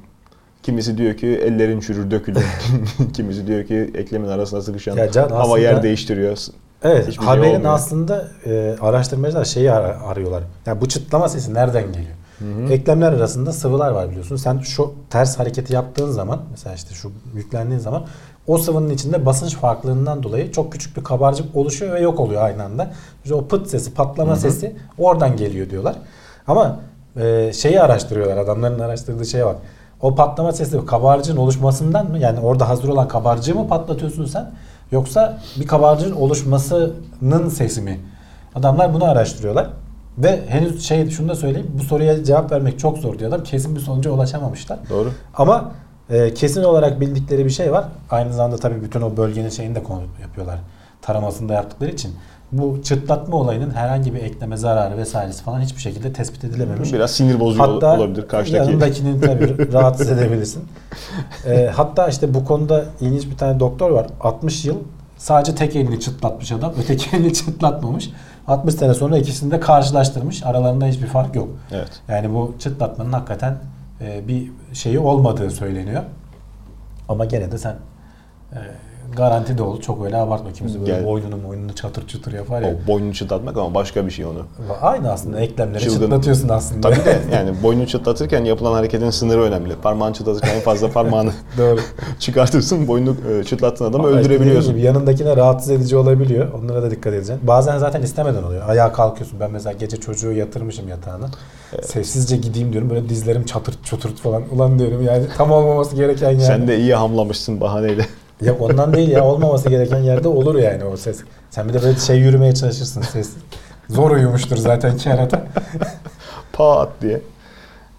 [0.63, 2.45] Kimisi diyor ki ellerin çürür dökülür.
[3.13, 6.38] Kimisi diyor ki eklemin arasına sıkışan Ya Can hava aslında- yer değiştiriyor.
[6.84, 7.74] Evet, Hiçbir şey haberin olmuyor.
[7.74, 10.43] aslında e, araştırmacılar şeyi ar- arıyorlar.
[10.65, 12.15] Yani bu çıtlama sesi nereden geliyor?
[12.69, 14.35] Eklemler arasında sıvılar var biliyorsun.
[14.35, 18.03] Sen şu ters hareketi yaptığın zaman mesela işte şu yüklendiğin zaman
[18.47, 22.63] o sıvının içinde basınç farklılığından dolayı çok küçük bir kabarcık oluşuyor ve yok oluyor aynı
[22.63, 22.91] anda.
[23.23, 25.95] İşte o pıt sesi, patlama sesi oradan geliyor diyorlar.
[26.47, 26.79] Ama
[27.19, 28.38] e, şeyi araştırıyorlar.
[28.38, 29.55] Adamların araştırdığı şeye bak.
[30.01, 32.19] O patlama sesi kabarcığın oluşmasından mı?
[32.19, 34.51] Yani orada hazır olan kabarcığı mı patlatıyorsun sen?
[34.91, 37.99] Yoksa bir kabarcığın oluşmasının sesi mi?
[38.55, 39.69] Adamlar bunu araştırıyorlar.
[40.18, 41.72] Ve henüz şey şunu da söyleyeyim.
[41.80, 43.43] Bu soruya cevap vermek çok zor diyor adam.
[43.43, 44.80] Kesin bir sonuca ulaşamamışlar.
[44.89, 45.11] Doğru.
[45.34, 45.72] Ama
[46.09, 47.86] e, kesin olarak bildikleri bir şey var.
[48.09, 50.59] Aynı zamanda tabii bütün o bölgenin şeyini de konu yapıyorlar.
[51.01, 52.11] Taramasını da yaptıkları için.
[52.51, 56.93] Bu çıtlatma olayının herhangi bir ekleme zararı vesairesi falan hiçbir şekilde tespit edilememiş.
[56.93, 58.70] Biraz sinir bozucu Hatta olabilir karşıdaki.
[58.70, 60.63] yanındakini tabii rahatsız edebilirsin.
[61.45, 64.07] Ee, hatta işte bu konuda ilginç bir tane doktor var.
[64.22, 64.76] 60 yıl
[65.18, 66.74] sadece tek elini çıtlatmış adam.
[66.84, 68.09] Öteki elini çıtlatmamış.
[68.47, 70.43] 60 sene sonra ikisini de karşılaştırmış.
[70.43, 71.49] Aralarında hiçbir fark yok.
[71.71, 72.01] Evet.
[72.07, 73.57] Yani bu çıtlatmanın hakikaten
[74.01, 76.03] e, bir şeyi olmadığı söyleniyor.
[77.09, 77.75] Ama gene de sen
[78.53, 78.59] e,
[79.15, 79.81] garanti de ol.
[79.81, 80.53] Çok öyle abartma.
[80.53, 81.05] Kimisi böyle Gel.
[81.05, 82.67] boynunu boynunu çatır çatır yapar ya.
[82.69, 84.45] O boynunu çıtlatmak ama başka bir şey onu.
[84.81, 85.99] Aynı aslında eklemleri Çılgın.
[85.99, 86.89] çıtlatıyorsun aslında.
[86.89, 89.75] Tabii de yani boynunu çıtlatırken yapılan hareketin sınırı önemli.
[89.75, 91.79] Parmağını çıtlatırken en fazla parmağını Doğru.
[92.19, 92.87] çıkartırsın.
[92.87, 94.71] Boynunu e, çıtlattığın adamı Ama öldürebiliyorsun.
[94.73, 96.53] Gibi yanındakine rahatsız edici olabiliyor.
[96.53, 97.47] Onlara da dikkat edeceksin.
[97.47, 98.69] Bazen zaten istemeden oluyor.
[98.69, 99.39] Ayağa kalkıyorsun.
[99.39, 101.25] Ben mesela gece çocuğu yatırmışım yatağına.
[101.81, 102.89] Sessizce gideyim diyorum.
[102.89, 104.43] Böyle dizlerim çatırt çuturt falan.
[104.51, 106.43] Ulan diyorum yani tam olmaması gereken yerde.
[106.43, 108.05] Sen de iyi hamlamışsın bahaneyle.
[108.41, 109.25] Yok ondan değil ya.
[109.25, 111.19] Olmaması gereken yerde olur yani o ses.
[111.49, 113.33] Sen bir de böyle şey yürümeye çalışırsın ses.
[113.89, 115.47] Zor uyumuştur zaten kerata.
[116.53, 117.21] Pat diye.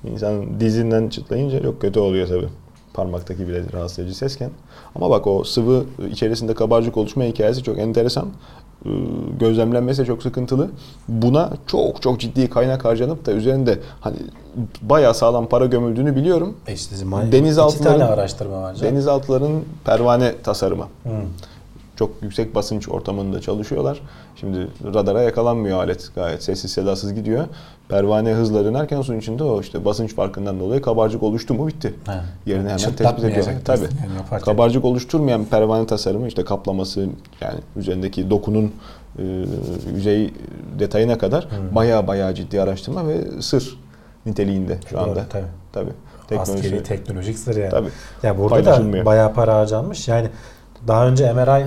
[0.05, 2.49] İnsan dizinden çıtlayınca çok kötü oluyor tabii.
[3.03, 4.51] Parmaktaki bile rahatsız edici sesken.
[4.95, 8.29] Ama bak o sıvı içerisinde kabarcık oluşma hikayesi çok enteresan.
[8.87, 8.89] Ee,
[9.41, 10.69] Gözlemlenmesi çok sıkıntılı.
[11.09, 14.17] Buna çok çok ciddi kaynak harcanıp da üzerinde hani
[14.83, 16.57] bayağı sağlam para gömüldüğünü biliyorum.
[16.67, 18.75] E işte Denizaltıların- iki tane araştırma var.
[18.75, 18.93] canım.
[18.93, 19.53] Denizaltıların
[19.85, 20.85] pervane tasarımı.
[21.05, 21.09] Hı.
[21.99, 24.01] Çok yüksek basınç ortamında çalışıyorlar.
[24.37, 26.11] Şimdi radara yakalanmıyor alet.
[26.15, 27.45] Gayet sessiz sedasız gidiyor.
[27.89, 31.95] Pervane hızla dönerken suyun içinde o işte basınç farkından dolayı kabarcık oluştu mu bitti.
[32.07, 32.25] Ha.
[32.47, 33.55] Yerine hemen tespit ediyorlar.
[33.65, 33.81] Tabii.
[34.31, 34.43] yani.
[34.43, 37.09] Kabarcık oluşturmayan pervane tasarımı işte kaplaması
[37.41, 38.73] yani üzerindeki dokunun
[39.19, 39.23] e,
[39.95, 40.35] yüzey
[40.79, 43.79] detayına kadar baya baya ciddi araştırma ve sır
[44.27, 45.27] niteliğinde şu Doğru, anda.
[45.31, 45.47] tabii.
[45.73, 46.41] Tabii.
[46.41, 47.71] Askeri teknolojik sır yani.
[47.71, 47.89] Tabii.
[48.23, 50.09] Ya burada da bayağı para harcanmış.
[50.09, 50.29] Yani
[50.89, 51.67] daha önce MRI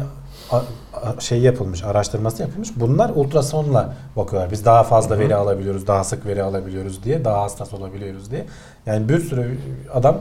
[1.19, 2.69] şey yapılmış, araştırması yapılmış.
[2.75, 4.51] Bunlar ultrasonla bakıyorlar.
[4.51, 8.45] Biz daha fazla veri alabiliyoruz, daha sık veri alabiliyoruz diye, daha hassas olabiliyoruz diye.
[8.85, 9.57] Yani bir sürü
[9.93, 10.17] adam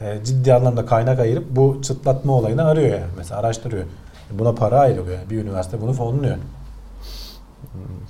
[0.00, 3.10] e, ciddi anlamda kaynak ayırıp bu çıtlatma olayını arıyor yani.
[3.16, 3.84] Mesela araştırıyor.
[4.30, 5.18] Buna para ayrılıyor.
[5.18, 6.36] Yani bir üniversite bunu fonluyor.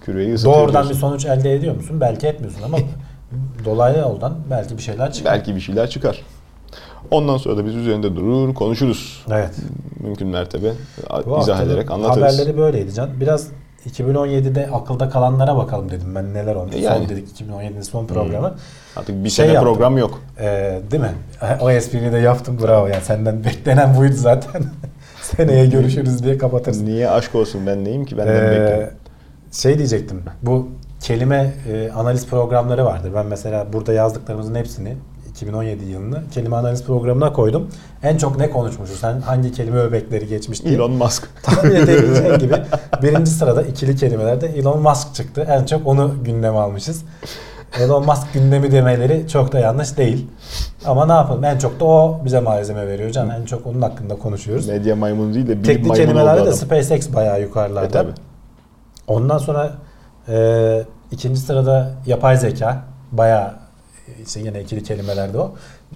[0.01, 2.01] Küreyi Doğrudan bir sonuç elde ediyor musun?
[2.01, 2.79] Belki etmiyorsun ama
[3.65, 5.33] dolaylı yoldan belki bir şeyler çıkar.
[5.33, 6.23] Belki bir şeyler çıkar.
[7.11, 9.25] Ondan sonra da biz üzerinde durur, konuşuruz.
[9.31, 9.51] Evet.
[10.01, 10.73] Mümkün mertebe
[11.27, 12.23] Bu izah ederek anlatırız.
[12.39, 13.21] Haberleri böyleydi Can.
[13.21, 13.49] Biraz
[13.91, 16.75] 2017'de akılda kalanlara bakalım dedim ben neler olmuş.
[16.77, 16.99] Yani.
[16.99, 18.55] Son dedik 2017'nin son programı.
[18.97, 19.73] Artık bir Şey sene yaptım.
[19.73, 20.21] program yok.
[20.41, 21.13] Ee, değil mi?
[21.61, 24.63] O espriyi de yaptım bravo yani senden beklenen buydu zaten.
[25.23, 26.87] Seneye görüşürüz diye kapatırsın.
[26.87, 28.89] Niye aşk olsun ben neyim ki benden Ee, bekliyorum.
[29.53, 30.23] şey diyecektim.
[30.43, 30.69] Bu
[31.01, 33.13] kelime e, analiz programları vardır.
[33.15, 34.97] Ben mesela burada yazdıklarımızın hepsini
[35.43, 37.69] 2017 yılını kelime analiz programına koydum.
[38.03, 39.01] En çok ne konuşmuşuz?
[39.01, 40.75] Sen hangi kelime öbekleri geçmiş diye.
[40.75, 41.29] Elon Musk.
[41.43, 42.55] Tahmin edebileceğin gibi
[43.03, 45.47] birinci sırada ikili kelimelerde Elon Musk çıktı.
[45.51, 47.05] En çok onu gündeme almışız.
[47.81, 50.27] Elon Musk gündemi demeleri çok da yanlış değil.
[50.85, 53.31] Ama ne yapalım en çok da o bize malzeme veriyor Can.
[53.31, 54.69] En çok onun hakkında konuşuyoruz.
[54.69, 56.53] Medya maymunu değil de bilim Teknik maymunu kelimelerde de.
[56.53, 57.87] SpaceX bayağı yukarılarda.
[57.87, 58.13] E, tabii.
[59.07, 59.73] Ondan sonra
[60.29, 62.83] e, ikinci sırada yapay zeka
[63.13, 63.62] bayağı
[64.27, 65.55] işte yine ikili kelimelerde o.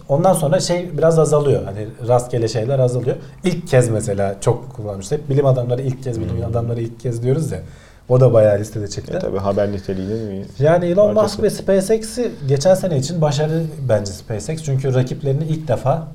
[0.08, 1.64] Ondan sonra şey biraz azalıyor.
[1.64, 3.16] Hani rastgele şeyler azalıyor.
[3.44, 5.14] İlk kez mesela çok kullanmıştı.
[5.14, 7.60] Hep bilim adamları ilk kez, bilim adamları ilk kez diyoruz ya.
[8.08, 9.16] O da bayağı listede çıktı.
[9.16, 11.14] E, tabii haber niteliğinin bir Yani Elon.
[11.14, 14.62] Musk ve SpaceX'i geçen sene için başarılı bence SpaceX.
[14.62, 16.08] Çünkü rakiplerini ilk defa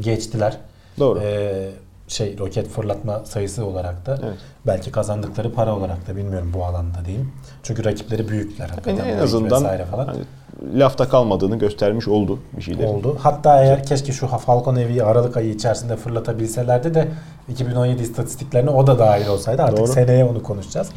[0.00, 0.56] geçtiler.
[0.98, 1.20] Doğru.
[1.22, 1.68] Ee,
[2.08, 4.38] şey roket fırlatma sayısı olarak da Evet.
[4.66, 7.32] belki kazandıkları para olarak da bilmiyorum bu alanda diyeyim.
[7.62, 10.20] Çünkü rakipleri büyükler Yani en azından falan hani
[10.74, 12.84] lafta kalmadığını göstermiş oldu bir şeyler.
[12.84, 13.16] oldu.
[13.20, 17.08] Hatta eğer keşke şu Falcon Heavy'yi Aralık ayı içerisinde fırlatabilselerdi de
[17.48, 19.86] 2017 istatistiklerine o da dahil olsaydı artık Doğru.
[19.86, 20.90] seneye onu konuşacağız.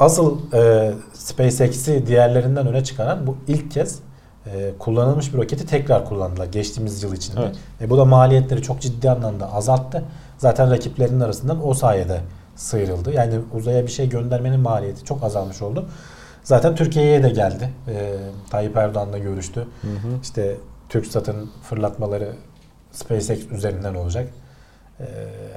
[0.00, 3.98] Asıl e, SpaceX'i diğerlerinden öne çıkaran bu ilk kez
[4.46, 7.40] e, kullanılmış bir roketi tekrar kullandılar geçtiğimiz yıl içinde.
[7.40, 7.56] Evet.
[7.80, 10.04] E, bu da maliyetleri çok ciddi anlamda azalttı.
[10.38, 12.20] Zaten rakiplerinin arasından o sayede
[12.58, 13.12] sıyrıldı.
[13.12, 15.88] Yani uzaya bir şey göndermenin maliyeti çok azalmış oldu.
[16.42, 17.70] Zaten Türkiye'ye de geldi.
[17.88, 18.16] E,
[18.50, 19.66] Tayyip Erdoğan'la görüştü.
[20.22, 20.56] İşte
[20.88, 22.32] TürkSat'ın fırlatmaları
[22.92, 24.28] SpaceX üzerinden olacak.
[25.00, 25.04] E,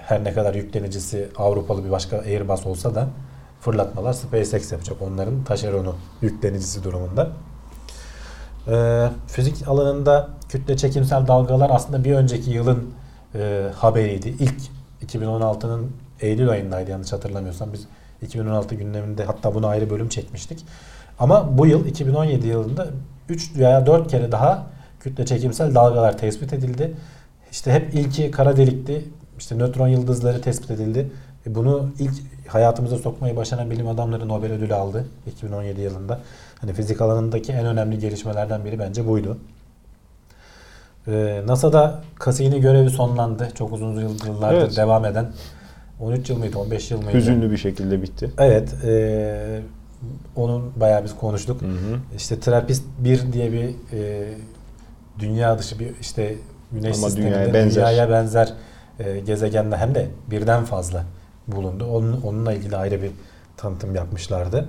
[0.01, 3.07] her ne kadar yüklenicisi Avrupalı bir başka Airbus olsa da
[3.61, 5.01] fırlatmalar SpaceX yapacak.
[5.01, 7.29] Onların taşeronu yüklenicisi durumunda.
[8.67, 12.93] Ee, fizik alanında kütle çekimsel dalgalar aslında bir önceki yılın
[13.35, 14.29] e, haberiydi.
[14.29, 14.61] İlk
[15.07, 15.91] 2016'nın
[16.22, 17.74] Eylül ayındaydı yanlış hatırlamıyorsam.
[17.74, 17.88] Biz
[18.22, 20.65] 2016 gündeminde hatta bunu ayrı bölüm çekmiştik.
[21.19, 22.88] Ama bu yıl 2017 yılında
[23.30, 24.67] 3 veya 4 kere daha
[24.99, 26.91] kütle çekimsel dalgalar tespit edildi.
[27.51, 29.05] İşte hep ilki kara delikti.
[29.39, 31.11] İşte nötron yıldızları tespit edildi.
[31.47, 32.13] E bunu ilk
[32.47, 36.19] hayatımıza sokmayı başaran bilim adamları Nobel ödülü aldı 2017 yılında.
[36.61, 39.38] Hani fizik alanındaki en önemli gelişmelerden biri bence buydu.
[41.07, 43.49] Ee, NASA'da Cassini görevi sonlandı.
[43.55, 44.78] Çok uzun yıl- yıllardır Evet.
[44.78, 45.32] devam eden.
[46.01, 47.17] 13 yıl mıydı, 15 yıl mıydı?
[47.17, 48.31] Hüzünlü bir şekilde bitti.
[48.37, 48.73] Evet.
[48.83, 49.61] e,
[50.35, 51.61] onun bayağı biz konuştuk.
[51.61, 51.99] Hı hı.
[52.17, 54.23] İşte Trappist 1 diye bir e,
[55.19, 56.35] dünya dışı bir işte
[56.71, 57.75] güneş Ama sisteminde dünyaya benzer.
[57.75, 58.53] dünyaya benzer
[58.99, 61.03] e, gezegende hem de birden fazla
[61.47, 61.85] bulundu.
[61.85, 63.11] Onun, onunla ilgili ayrı bir
[63.57, 64.67] tanıtım yapmışlardı.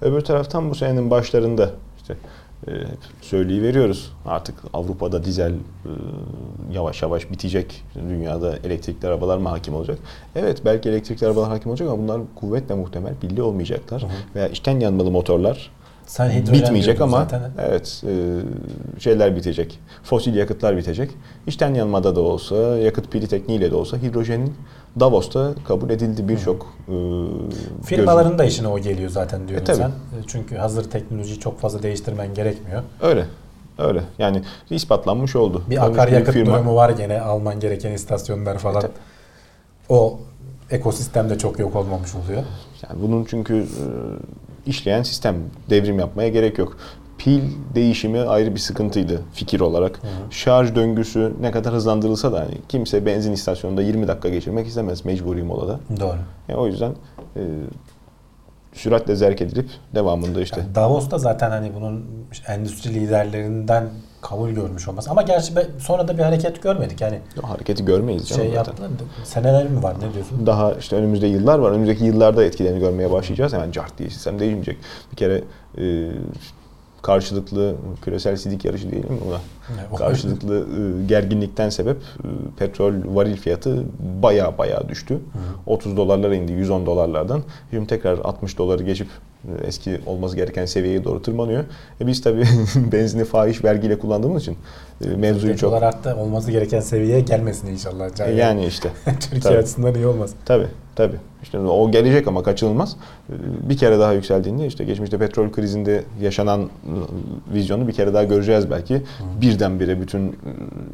[0.00, 2.16] Öbür taraftan bu senenin başlarında işte
[2.66, 4.12] hep söyleyiveriyoruz.
[4.26, 5.90] Artık Avrupa'da dizel e,
[6.72, 7.82] yavaş yavaş bitecek.
[8.08, 9.98] Dünyada elektrikli arabalar mı hakim olacak?
[10.36, 14.02] Evet belki elektrikli arabalar hakim olacak ama bunlar kuvvetle muhtemel pilli olmayacaklar.
[14.02, 14.10] Hı hı.
[14.34, 15.70] Veya içten yanmalı motorlar
[16.06, 17.42] Sen bitmeyecek ama zaten.
[17.58, 18.40] evet e,
[19.00, 19.78] şeyler bitecek.
[20.02, 21.10] Fosil yakıtlar bitecek.
[21.46, 24.54] İçten yanmada da olsa, yakıt pili tekniğiyle de olsa hidrojenin
[25.00, 26.94] Davos'ta kabul edildi birçok e,
[27.84, 29.76] Firmaların da işine o geliyor zaten diyorsun E, tabii.
[29.76, 29.88] sen.
[29.88, 32.82] E, Çünkü hazır teknolojiyi çok fazla değiştirmen gerekmiyor.
[33.02, 33.26] Öyle.
[33.78, 34.02] Öyle.
[34.18, 35.62] Yani ispatlanmış oldu.
[35.70, 36.54] Bir akaryakıt firma.
[36.54, 38.80] durumu var gene alman gereken istasyonlar falan.
[38.80, 38.92] tabii.
[39.88, 40.18] o
[40.70, 42.42] ekosistemde çok yok olmamış oluyor.
[42.88, 43.84] Yani bunun çünkü e,
[44.66, 45.36] işleyen sistem
[45.70, 46.76] devrim yapmaya gerek yok.
[47.24, 47.40] Pil
[47.74, 50.00] değişimi ayrı bir sıkıntıydı fikir olarak.
[50.30, 55.42] Şarj döngüsü ne kadar hızlandırılsa da hani kimse benzin istasyonunda 20 dakika geçirmek istemez mecburi
[55.42, 55.80] molada.
[56.00, 56.16] Doğru.
[56.48, 56.90] Yani o yüzden
[57.36, 57.42] e,
[58.72, 62.04] süratle zerk edilip devamında işte Yani Davos'ta zaten hani bunun
[62.48, 63.84] endüstri liderlerinden
[64.20, 65.10] kabul görmüş olması.
[65.10, 67.00] Ama gerçi be- sonra da bir hareket görmedik.
[67.00, 68.74] Yani hareketi görmeyiz canım şey zaten.
[69.24, 70.46] Seneler mi var ne diyorsun?
[70.46, 71.70] Daha işte önümüzde yıllar var.
[71.70, 73.52] Önümüzdeki yıllarda etkilerini görmeye başlayacağız.
[73.52, 74.76] Hemen cart diye sistem değişmeyecek.
[75.12, 75.42] Bir kere
[75.78, 76.10] e,
[77.04, 79.40] karşılıklı küresel sidik yarışı diyelim mi buna?
[79.98, 82.28] Karşılıklı e, gerginlikten sebep e,
[82.58, 83.84] petrol varil fiyatı
[84.22, 85.20] baya baya düştü.
[85.66, 87.42] 30 dolarlara indi 110 dolarlardan.
[87.70, 89.08] Şimdi tekrar 60 doları geçip
[89.66, 91.64] eski olması gereken seviyeye doğru tırmanıyor.
[92.00, 92.44] E biz tabii
[92.92, 94.56] benzini fahiş vergiyle kullandığımız için
[95.04, 95.70] e, mevzuyu çok...
[95.70, 98.14] Dolar arttı olması gereken seviyeye gelmesin inşallah.
[98.14, 98.28] Can.
[98.28, 98.90] Yani işte.
[99.20, 99.56] Türkiye Tabii.
[99.56, 100.30] açısından iyi olmaz.
[100.44, 100.66] Tabii
[100.96, 101.16] tabii.
[101.42, 102.96] İşte o gelecek ama kaçınılmaz.
[103.28, 103.32] E,
[103.68, 106.68] Bir kere daha yükseldiğinde işte geçmişte petrol krizinde yaşanan e,
[107.54, 109.02] vizyonu bir kere daha göreceğiz belki.
[109.40, 110.32] Birdenbire bütün e,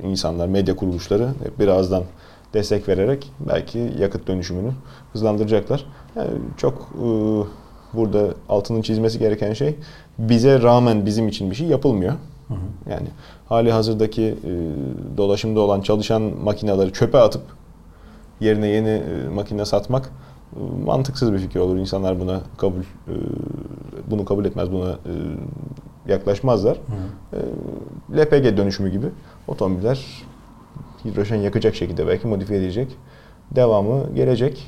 [0.09, 1.29] insanlar, medya kuruluşları
[1.59, 2.03] birazdan
[2.55, 4.71] destek vererek belki yakıt dönüşümünü
[5.13, 5.85] hızlandıracaklar.
[6.17, 7.07] Yani çok e,
[7.95, 9.77] burada altının çizmesi gereken şey
[10.19, 12.15] bize rağmen bizim için bir şey yapılmıyor.
[12.91, 13.09] Yani
[13.49, 14.53] hali hazırdaki e,
[15.17, 17.43] dolaşımda olan çalışan makineleri çöpe atıp
[18.41, 20.11] yerine yeni e, makine satmak
[20.57, 21.77] e, mantıksız bir fikir olur.
[21.77, 23.15] İnsanlar buna kabul e,
[24.11, 25.13] bunu kabul etmez, buna e,
[26.13, 26.77] yaklaşmazlar.
[27.33, 27.39] E,
[28.19, 29.07] LPG dönüşümü gibi
[29.49, 30.07] otomobiller
[31.05, 32.97] hidrojen yakacak şekilde belki modifiye edilecek.
[33.51, 34.67] Devamı gelecek.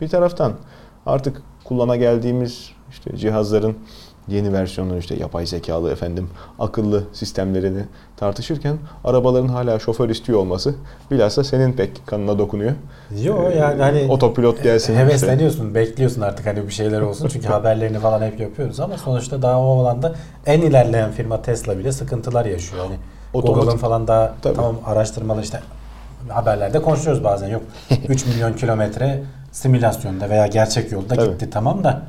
[0.00, 0.52] Bir taraftan
[1.10, 3.76] artık kullana geldiğimiz işte cihazların
[4.28, 7.82] yeni versiyonları işte yapay zekalı efendim akıllı sistemlerini
[8.16, 10.74] tartışırken arabaların hala şoför istiyor olması
[11.10, 12.72] bilhassa senin pek kanına dokunuyor.
[13.22, 14.94] Yo yani hani Otopilot gelsin.
[14.94, 17.28] hevesleniyorsun, bekliyorsun artık hani bir şeyler olsun.
[17.28, 20.14] Çünkü haberlerini falan hep yapıyoruz ama sonuçta daha o alanda
[20.46, 22.84] en ilerleyen firma Tesla bile sıkıntılar yaşıyor.
[22.84, 22.96] Hani
[23.42, 24.54] Google'ın falan daha Tabii.
[24.56, 25.60] tamam araştırmalı işte
[26.28, 27.62] haberlerde konuşuyoruz bazen yok
[28.08, 29.22] 3 milyon kilometre
[29.52, 31.30] simülasyonda veya gerçek yolda Tabii.
[31.30, 32.02] gitti tamam da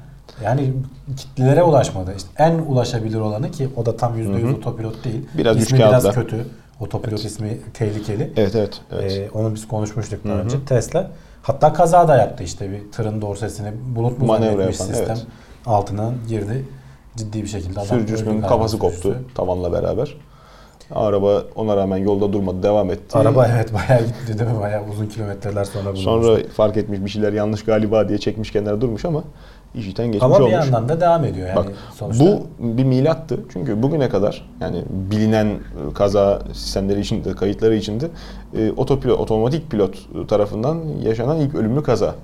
[0.43, 0.73] yani
[1.17, 2.13] kitlelere ulaşmadı.
[2.17, 4.55] İşte en ulaşabilir olanı ki o da tam %100 Hı hı.
[4.55, 5.27] otopilot değil.
[5.37, 6.21] Biraz İsmi biraz kağıtla.
[6.21, 6.45] kötü.
[6.79, 8.33] Otopilot ismi tehlikeli.
[8.37, 8.81] Evet evet.
[8.91, 9.11] evet.
[9.11, 10.65] Ee, onu biz konuşmuştuk daha önce.
[10.65, 11.11] Tesla
[11.41, 15.25] hatta kaza da yaptı işte bir tırın dorsesini bulut mu zannetmiş sistem evet.
[15.65, 16.65] altına girdi.
[17.15, 20.17] Ciddi bir şekilde adam Sürücüsünün kafası koptu tavanla beraber.
[20.95, 23.17] Araba ona rağmen yolda durmadı, devam etti.
[23.17, 24.59] Araba evet bayağı gitti değil mi?
[24.61, 26.03] Bayağı uzun kilometreler sonra bulunmuş.
[26.03, 29.23] Sonra fark etmiş bir şeyler yanlış galiba diye çekmiş kenara durmuş ama
[29.75, 30.53] işiten geçmiş ama bir olmuş.
[30.53, 32.25] yandan da devam ediyor yani Bak sonuçta.
[32.25, 33.39] bu bir milattı.
[33.53, 35.47] Çünkü bugüne kadar yani bilinen
[35.93, 38.07] kaza sistemleri içinde, kayıtları içinde
[38.57, 39.95] e, otopilot, otomatik pilot
[40.29, 42.15] tarafından yaşanan ilk ölümlü kaza.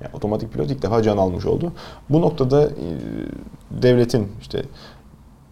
[0.00, 1.72] Yani otomatik pilot ilk defa can almış oldu.
[2.10, 2.68] Bu noktada e,
[3.82, 4.62] devletin işte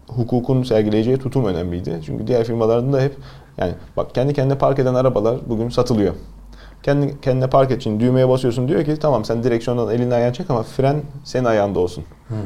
[0.07, 1.99] hukukun sergileyeceği tutum önemliydi.
[2.05, 3.15] Çünkü diğer firmaların da hep
[3.57, 6.13] yani bak kendi kendine park eden arabalar bugün satılıyor.
[6.83, 10.49] Kendi kendine park et için düğmeye basıyorsun diyor ki tamam sen direksiyondan elini ayağını çek
[10.49, 12.03] ama fren senin ayağında olsun.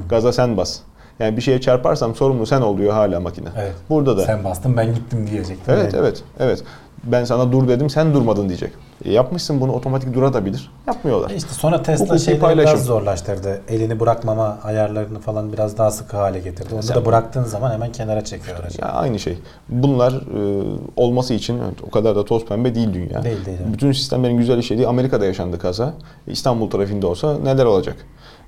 [0.10, 0.80] Gaza sen bas.
[1.20, 3.50] Yani bir şeye çarparsam sorumlu sen oluyor hala makine.
[3.58, 3.74] Evet.
[3.90, 4.22] Burada da.
[4.22, 5.74] Sen bastın ben gittim diyecektim.
[5.74, 6.02] Evet Yani.
[6.04, 6.64] evet evet.
[7.04, 8.72] Ben sana dur dedim sen durmadın diyecek.
[9.06, 10.72] E, yapmışsın bunu otomatik durabilir.
[10.88, 11.30] Yapmıyorlar.
[11.30, 12.74] İşte sonra Tesla Hukuki şeyleri paylaşım.
[12.74, 13.62] biraz zorlaştırdı.
[13.68, 16.70] Elini bırakmama ayarlarını falan biraz daha sıkı hale getirdi.
[16.76, 18.82] Onu Sen- da bıraktığın zaman hemen kenara çekiyor aracı.
[18.82, 19.38] Ya aynı şey.
[19.70, 20.64] Bunlar e,
[20.96, 23.24] olması için o kadar da toz pembe değil dünya.
[23.24, 23.74] Değil, değil, evet.
[23.74, 25.94] Bütün sistemlerin güzel işlediği Amerika'da yaşandı kaza.
[26.28, 27.96] İstanbul trafiğinde olsa neler olacak?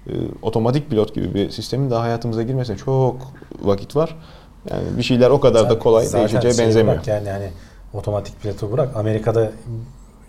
[0.07, 3.15] E, otomatik pilot gibi bir sistemin daha hayatımıza girmesine çok
[3.63, 4.15] vakit var.
[4.71, 6.95] Yani bir şeyler o kadar da kolay Zaten değişeceğe şeyi benzemiyor.
[6.95, 7.49] Bırak yani hani
[7.93, 8.95] otomatik pilotu bırak.
[8.95, 9.51] Amerika'da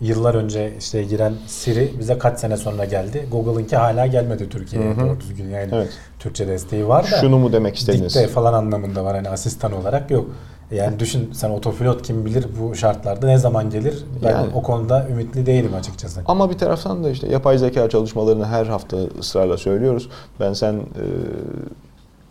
[0.01, 3.27] yıllar önce işte giren Siri bize kaç sene sonra geldi.
[3.31, 5.49] Google'ınki hala gelmedi Türkiye'ye doğru düzgün.
[5.51, 5.89] Yani Evet.
[6.19, 7.17] Türkçe desteği var da.
[7.17, 8.15] Şunu mu demek istediniz?
[8.15, 10.27] Dikte falan anlamında var hani asistan olarak yok.
[10.71, 14.05] Yani düşün sen otopilot kim bilir bu şartlarda ne zaman gelir?
[14.25, 14.51] Ben Yani.
[14.55, 16.21] o konuda ümitli değilim açıkçası.
[16.27, 20.09] Ama bir taraftan da işte yapay zeka çalışmalarını her hafta ısrarla söylüyoruz.
[20.41, 21.05] Ben sen e,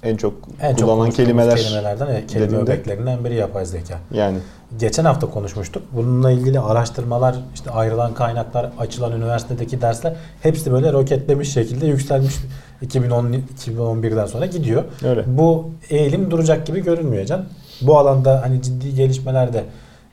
[0.09, 3.99] en çok En çok kullanılan konuştuğumuz kelimeler kelimelerden evet, kelime öbeklerinden biri yapay zeka.
[4.13, 4.37] yani
[4.79, 5.83] Geçen hafta konuşmuştuk.
[5.91, 12.35] Bununla ilgili araştırmalar, işte ayrılan kaynaklar, açılan üniversitedeki dersler hepsi böyle roketlemiş şekilde yükselmiş
[12.81, 14.83] 2010 2011'den sonra gidiyor.
[15.03, 15.23] Öyle.
[15.27, 17.45] Bu eğilim duracak gibi görünmüyor can.
[17.81, 19.63] Bu alanda hani ciddi gelişmeler de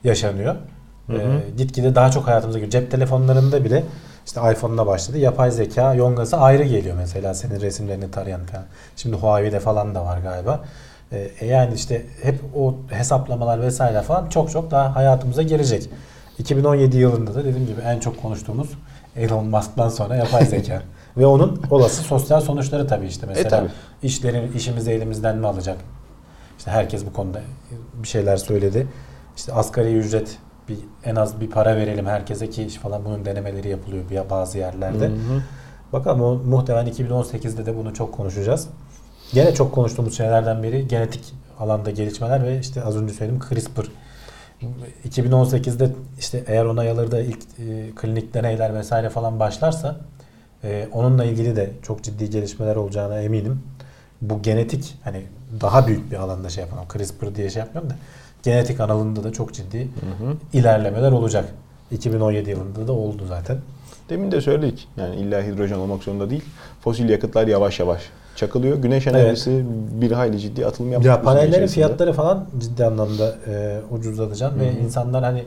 [0.04, 0.54] yaşanıyor.
[1.06, 1.18] Hı hı.
[1.18, 2.72] Ee, gitgide daha çok hayatımıza giriyor.
[2.72, 3.84] Cep telefonlarında bile
[4.26, 5.18] işte iPhone'da başladı.
[5.18, 8.64] Yapay zeka yongası ayrı geliyor mesela senin resimlerini tarayan falan.
[8.96, 10.64] Şimdi Huawei'de falan da var galiba.
[11.12, 15.90] Ee, yani işte hep o hesaplamalar vesaire falan çok çok daha hayatımıza girecek.
[16.38, 18.68] 2017 yılında da dediğim gibi en çok konuştuğumuz
[19.16, 20.82] Elon Musk'tan sonra yapay zeka.
[21.16, 23.70] Ve onun olası sosyal sonuçları tabii işte mesela tabii.
[24.02, 25.78] işlerin işimizi elimizden mi alacak?
[26.58, 27.40] İşte herkes bu konuda
[28.02, 28.86] bir şeyler söyledi.
[29.36, 30.38] İşte asgari ücret
[30.68, 35.06] bir en az bir para verelim herkese ki iş falan bunun denemeleri yapılıyor bazı yerlerde.
[35.06, 35.42] Hı hı.
[35.92, 38.68] Bakalım o muhtemelen 2018'de de bunu çok konuşacağız.
[39.34, 43.86] Gene çok konuştuğumuz şeylerden biri genetik alanda gelişmeler ve işte az önce söyledim CRISPR.
[45.08, 49.96] 2018'de işte eğer onay alır da ilk e, klinik deneyler vesaire falan başlarsa
[50.64, 53.62] e, onunla ilgili de çok ciddi gelişmeler olacağına eminim.
[54.20, 55.22] Bu genetik hani
[55.60, 56.84] daha büyük bir alanda şey yapalım.
[56.92, 57.96] CRISPR diye şey yapmıyorum da
[58.42, 60.36] genetik alanında da çok ciddi Hı hı.
[60.52, 61.44] ilerlemeler olacak.
[61.90, 63.58] 2017 yılında da oldu zaten.
[64.08, 64.88] Demin de söyledik.
[64.96, 66.44] Yani illa hidrojen olmak zorunda değil.
[66.80, 68.02] Fosil yakıtlar yavaş yavaş
[68.38, 68.76] çakılıyor.
[68.76, 69.64] Güneş enerjisi
[70.00, 71.06] bir hayli ciddi atılım yapmış.
[71.06, 75.44] Ya panellerin fiyatları falan ciddi anlamda e, ucuzlatacak ve insanlar hani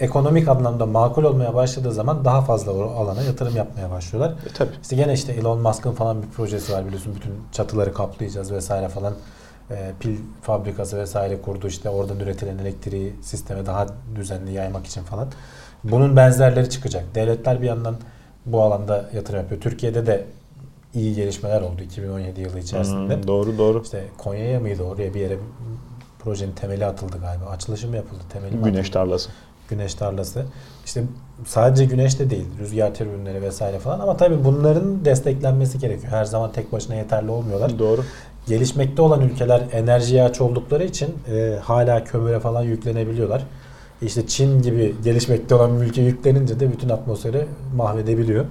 [0.00, 4.30] ekonomik anlamda makul olmaya başladığı zaman daha fazla o alana yatırım yapmaya başlıyorlar.
[4.30, 4.70] E, tabii.
[4.82, 9.12] İşte gene işte Elon Musk'ın falan bir projesi var biliyorsun bütün çatıları kaplayacağız vesaire falan.
[9.70, 15.28] E, pil fabrikası vesaire kurdu işte oradan üretilen elektriği sisteme daha düzenli yaymak için falan.
[15.84, 17.04] Bunun benzerleri çıkacak.
[17.14, 17.96] Devletler bir yandan
[18.46, 19.60] bu alanda yatırım yapıyor.
[19.60, 20.24] Türkiye'de de
[20.94, 23.16] iyi gelişmeler oldu 2017 yılı içerisinde.
[23.16, 23.82] Hmm, doğru doğru.
[23.82, 25.36] İşte Konya'ya mıydı oraya bir yere
[26.18, 27.44] projenin temeli atıldı galiba.
[27.44, 28.20] Açılışı mı yapıldı?
[28.32, 28.92] Temeli mi Güneş atıldı?
[28.92, 29.30] tarlası.
[29.68, 30.44] Güneş tarlası.
[30.84, 31.04] İşte
[31.46, 32.46] sadece güneş de değil.
[32.58, 34.00] Rüzgar türbinleri vesaire falan.
[34.00, 36.12] Ama tabii bunların desteklenmesi gerekiyor.
[36.12, 37.78] Her zaman tek başına yeterli olmuyorlar.
[37.78, 38.04] Doğru.
[38.48, 43.46] Gelişmekte olan ülkeler enerjiye aç oldukları için e, hala kömüre falan yüklenebiliyorlar.
[44.02, 48.44] İşte Çin gibi gelişmekte olan bir ülke yüklenince de bütün atmosferi mahvedebiliyor.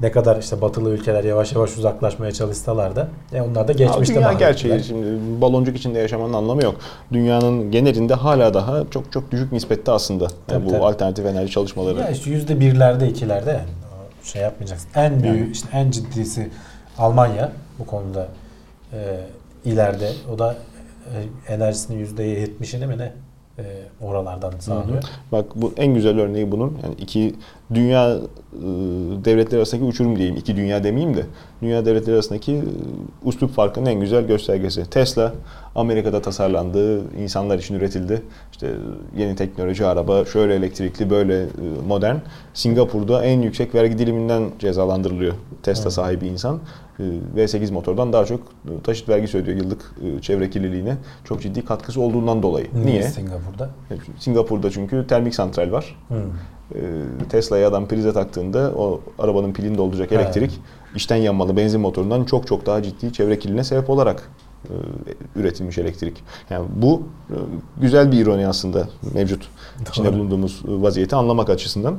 [0.00, 4.32] Ne kadar işte batılı ülkeler yavaş yavaş uzaklaşmaya çalışsalar da e, onlar da geçmişte Dünya
[4.32, 5.06] gerçeği şimdi
[5.40, 6.74] baloncuk içinde yaşamanın anlamı yok.
[7.12, 10.84] Dünyanın genelinde hala daha çok çok düşük nispette aslında yani Tabii, bu tabii.
[10.84, 11.98] alternatif enerji çalışmaları.
[11.98, 13.68] Ya işte yüzde birlerde ikilerde yani
[14.24, 14.88] şey yapmayacaksın.
[14.94, 15.50] En büyüğü Yani.
[15.52, 16.50] işte en ciddisi
[16.98, 18.28] Almanya bu konuda
[18.92, 19.20] e,
[19.64, 20.12] ileride.
[20.34, 20.56] O da
[21.48, 23.12] e, enerjisinin yüzde yetmişini mi ne
[23.58, 23.64] e,
[24.04, 25.02] oralardan sağlıyor.
[25.32, 26.78] Bak bu en güzel örneği bunun.
[26.84, 27.34] Yani iki
[27.74, 28.18] dünya e,
[29.24, 30.36] devletleri arasındaki uçurum diyeyim.
[30.36, 31.22] İki dünya demeyeyim de.
[31.62, 34.90] Dünya devletleri arasındaki e, üslup farkının en güzel göstergesi.
[34.90, 35.34] Tesla
[35.74, 38.22] Amerika'da tasarlandı, insanlar için üretildi.
[38.52, 38.70] İşte
[39.16, 41.46] yeni teknoloji araba, şöyle elektrikli, böyle e,
[41.88, 42.16] modern.
[42.54, 45.92] Singapur'da en yüksek vergi diliminden cezalandırılıyor Tesla Evet.
[45.92, 46.60] sahibi insan.
[47.00, 47.02] E,
[47.36, 50.96] V8 motordan daha çok e, taşıt vergisi ödüyor yıllık e, çevre kirliliğine.
[51.24, 52.66] Çok ciddi katkısı olduğundan dolayı.
[52.84, 53.02] Niye?
[53.02, 53.70] Singapur'da?
[54.18, 55.96] Singapur'da çünkü termik santral var.
[56.74, 56.78] Ee,
[57.28, 60.14] Tesla'ya adam prize taktığında o arabanın pilini dolduracak Ha.
[60.14, 60.60] elektrik
[60.94, 64.30] içten yanmalı benzin motorundan çok çok daha ciddi çevre kirliliğine sebep olarak
[65.36, 66.24] üretilmiş elektrik.
[66.50, 67.02] Yani bu
[67.80, 69.48] güzel bir ironi aslında mevcut
[69.90, 70.14] içinde Doğru.
[70.14, 71.96] bulunduğumuz vaziyeti anlamak açısından.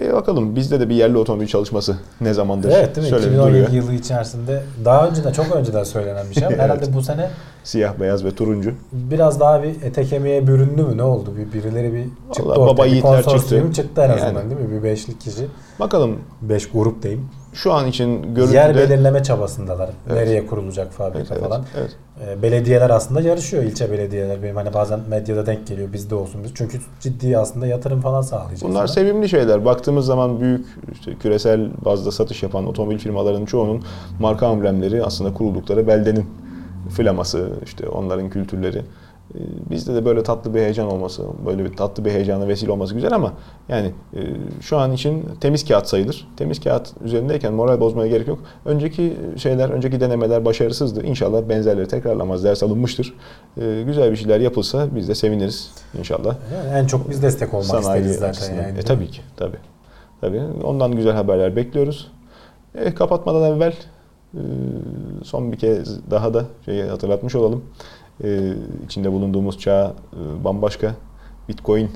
[0.00, 3.10] E, bakalım bizde de bir yerli otomobil çalışması ne zamandır Evet değil mi?
[3.10, 3.70] şöyle 2017 duruyor.
[3.82, 6.58] yılı içerisinde daha önceden çok önceden söylenen bir şey Evet.
[6.58, 7.30] herhalde bu sene
[7.64, 8.72] Siyah, beyaz ve turuncu.
[8.92, 11.30] biraz daha bir ete kemiğe büründü mü ne oldu?
[11.38, 12.76] Bir birileri bir çıktı Vallahi ortaya.
[12.76, 13.82] baba bir konsorsiyum çıktı.
[13.82, 14.50] çıktı en azından Yani.
[14.50, 14.76] değil mi?
[14.78, 15.46] Bir beşlik kişi.
[15.80, 17.28] Bakalım Beş grup diyeyim.
[17.52, 18.56] şu an için görüntüde...
[18.56, 19.90] Yer belirleme çabasındalar.
[20.10, 20.16] Evet.
[20.16, 21.64] Nereye kurulacak fabrika Evet, evet, falan.
[21.78, 21.90] evet.
[22.28, 24.42] Ee, belediyeler aslında yarışıyor ilçe belediyeler.
[24.42, 26.50] Benim hani bazen medyada denk geliyor bizde olsun biz.
[26.54, 28.68] Çünkü ciddi aslında yatırım falan sağlayacak.
[28.70, 28.94] Bunlar sana.
[28.94, 29.64] sevimli şeyler.
[29.64, 33.82] Baktığımız zaman büyük işte küresel bazda satış yapan otomobil firmalarının çoğunun
[34.20, 36.24] marka amblemleri aslında kuruldukları beldenin
[36.88, 38.78] flaması, işte onların kültürleri.
[39.34, 39.38] Ee,
[39.70, 43.12] Bizde de böyle tatlı bir heyecan olması, böyle bir tatlı bir heyecana vesile olması güzel
[43.14, 43.32] ama
[43.68, 44.20] yani e,
[44.60, 46.28] şu an için temiz kağıt sayılır.
[46.36, 48.38] Temiz kağıt üzerindeyken moral bozmaya gerek yok.
[48.64, 51.02] Önceki şeyler, önceki denemeler başarısızdı.
[51.02, 53.14] İnşallah benzerleri tekrarlamaz, ders alınmıştır.
[53.60, 56.36] Ee, Güzel bir şeyler yapılsa biz de seviniriz inşallah.
[56.54, 58.62] Yani en çok biz destek olmak Sanayi isteriz zaten açısından.
[58.62, 58.78] yani.
[58.78, 59.56] E, tabii ki, tabii.
[60.20, 60.42] Tabii.
[60.64, 62.10] Ondan güzel haberler bekliyoruz.
[62.74, 63.74] E, kapatmadan evvel
[65.22, 67.64] son bir kez daha da şeyi hatırlatmış olalım.
[68.24, 68.52] E,
[68.84, 70.94] içinde bulunduğumuz çağ e, bambaşka.
[71.48, 71.90] Bitcoin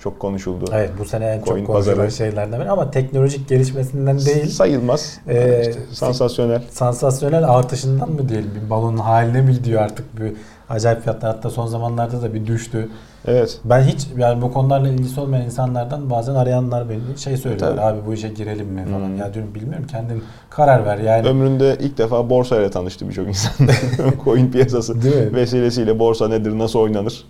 [0.00, 0.64] çok konuşuldu.
[0.72, 4.46] Evet bu sene en Coin çok konuşulan şeylerden biri ama teknolojik gelişmesinden değil.
[4.46, 5.18] Sayılmaz.
[5.28, 6.62] Ee, İşte sansasyonel.
[6.70, 10.32] sansasyonel artışından mı diyelim bir balonun haline mi gidiyor artık bir
[10.68, 12.88] acayip fiyatlar hatta son zamanlarda da bir düştü.
[13.26, 13.58] Evet.
[13.64, 17.98] Ben hiç yani bu konularla ilgisi olmayan insanlardan bazen arayanlar beni şey söylüyorlar Tabii.
[17.98, 19.06] abi bu işe girelim mi falan.
[19.08, 19.16] Hmm.
[19.16, 21.28] Ya diyorum bilmiyorum kendin karar ver yani.
[21.28, 23.52] Ömründe ilk defa borsayla tanıştı birçok insan.
[24.24, 25.34] Coin piyasası Değil mi?
[25.34, 27.24] vesilesiyle borsa nedir, nasıl oynanır?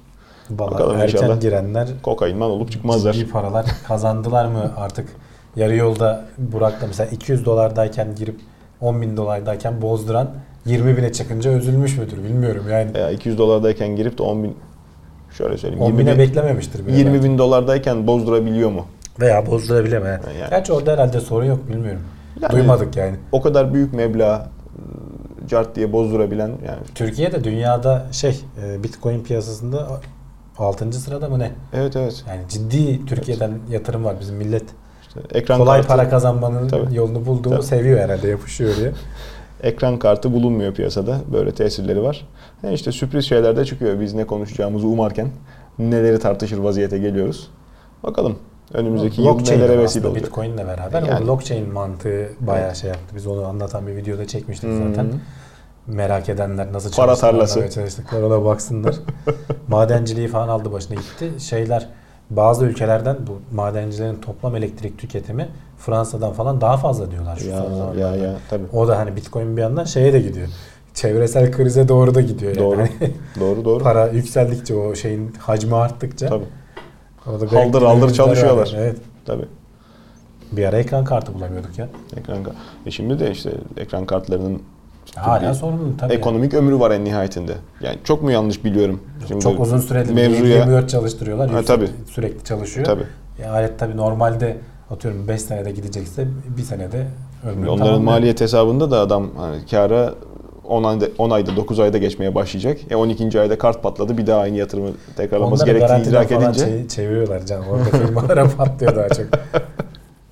[0.51, 1.41] Vallahi bakalım erken inşallah.
[1.41, 3.13] girenler Kokainman olup çıkmazlar.
[3.13, 5.09] ciddi paralar kazandılar mı artık
[5.57, 8.41] yarı yolda Burak'la mesela 200 dolardayken girip
[8.81, 10.29] 10 bin dolardayken bozduran
[10.67, 12.95] 20 bine çıkınca üzülmüş müdür bilmiyorum yani.
[12.95, 14.57] Veya 200 dolardayken girip de 10 bin
[15.39, 17.25] şöyle söyleyeyim 10 20 bine bin, beklememiştir bile 20 belki.
[17.25, 18.87] bin dolardayken bozdurabiliyor mu?
[19.21, 20.21] Veya bozdurabilir mi?
[20.41, 20.51] Yani.
[20.51, 22.01] Gerçi orada herhalde sorun yok bilmiyorum.
[22.41, 23.17] Yani- Duymadık yani.
[23.33, 24.49] O kadar büyük meblağ
[25.45, 29.89] e, cart diye bozdurabilen yani Türkiye'de dünyada şey e, Bitcoin piyasasında
[30.59, 30.93] 6.
[30.93, 31.51] sırada mı ne?
[31.75, 34.17] evet evet Yani ciddi Türkiye'den yatırım var.
[34.21, 34.65] Bizim millet
[35.09, 36.95] işte ekran kolay kartı, para kazanmanın Tabii.
[36.95, 37.67] yolunu bulduğunu Tabii.
[37.67, 38.93] seviyor herhalde yapışıyor diye.
[39.63, 41.21] ekran kartı bulunmuyor piyasada.
[41.33, 42.29] Böyle tesirleri var.
[42.63, 44.01] Yani işte sürpriz şeyler de çıkıyor.
[44.01, 45.29] Biz ne konuşacağımızı umarken
[45.79, 47.51] neleri tartışır vaziyete geliyoruz.
[48.03, 48.39] Bakalım
[48.75, 50.25] önümüzdeki yıl Blockchain nelere aslında vesile olacak.
[50.25, 51.25] Bitcoin'le beraber Yani.
[51.25, 52.77] o blockchain mantığı bayağı Evet.
[52.77, 53.17] şey yaptı.
[53.17, 54.77] Biz onu anlatan bir videoda çekmiştik Hı.
[54.89, 55.07] zaten.
[55.87, 57.71] Merak edenler nasıl Para çalıştığını tarlası.
[57.71, 58.95] çalıştıklar ona baksınlar.
[59.69, 61.31] Madenciliği falan aldı başına gitti.
[61.45, 61.89] Şeyler
[62.31, 65.49] bazı ülkelerden bu madencilerin toplam elektrik tüketimi
[65.79, 68.17] Fransa'dan falan daha fazla diyorlar şu Ya son ya zamanlarda.
[68.17, 68.65] ya tabii.
[68.73, 70.49] O da hani Bitcoin bir yandan şeye de gidiyor.
[70.95, 72.65] Çevresel krize doğru da gidiyor yani.
[72.65, 72.87] Doğru.
[73.41, 73.85] Doğru doğru.
[73.85, 76.45] para yükseldikçe o şeyin hacmi arttıkça Tabii.
[77.27, 77.41] o
[77.73, 78.63] da Haldır çalışıyorlar.
[78.63, 78.75] var.
[78.77, 78.97] Evet.
[79.27, 79.45] Tabii.
[80.53, 81.89] Bir ara ekran kartı bulamıyorduk ya.
[82.17, 82.53] Ekran ka-
[82.87, 84.63] e şimdi de işte ekran kartlarının
[85.15, 86.13] Hala bir sorun tabii.
[86.13, 87.53] ekonomik ömrü var en nihayetinde.
[87.81, 89.01] Yani çok mu yanlış biliyorum?
[89.29, 91.51] Şimdi Çok uzun süreli mevzuya 24 çalıştırıyorlar.
[91.51, 91.89] Ha, tabii.
[92.11, 92.87] Sürekli çalışıyor.
[92.87, 93.05] tabii.
[93.43, 94.57] E, alet tabii normalde
[94.91, 96.27] atıyorum 5 senede gidecekse
[96.57, 97.07] bir senede
[97.45, 98.01] ömrünü Onların tamamlıyor.
[98.05, 100.15] maliyet hesabında da adam hani kâra
[100.65, 102.79] 10 ayda, 10 ayda 9 ayda geçmeye başlayacak.
[102.91, 103.41] E 12.
[103.41, 104.19] ayda kart patladı.
[104.19, 107.65] Bir daha aynı yatırımı tekrarlaması Onları gerektiğini idrak edince çe- çeviriyorlar canım.
[107.71, 109.27] Orada firmalara patlıyor daha çok.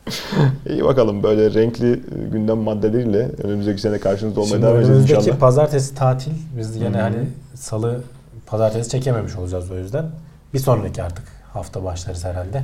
[0.71, 5.39] iyi bakalım böyle renkli e, gündem maddeleriyle önümüzdeki sene karşınızda olmaya devam edeceğiz önümüzdeki inşallah.
[5.39, 6.33] pazartesi tatil.
[6.59, 7.17] Biz yine hani
[7.55, 8.01] salı
[8.47, 10.07] pazartesi çekememiş olacağız o yüzden.
[10.55, 12.63] Bir sonraki artık hafta başlarız herhalde.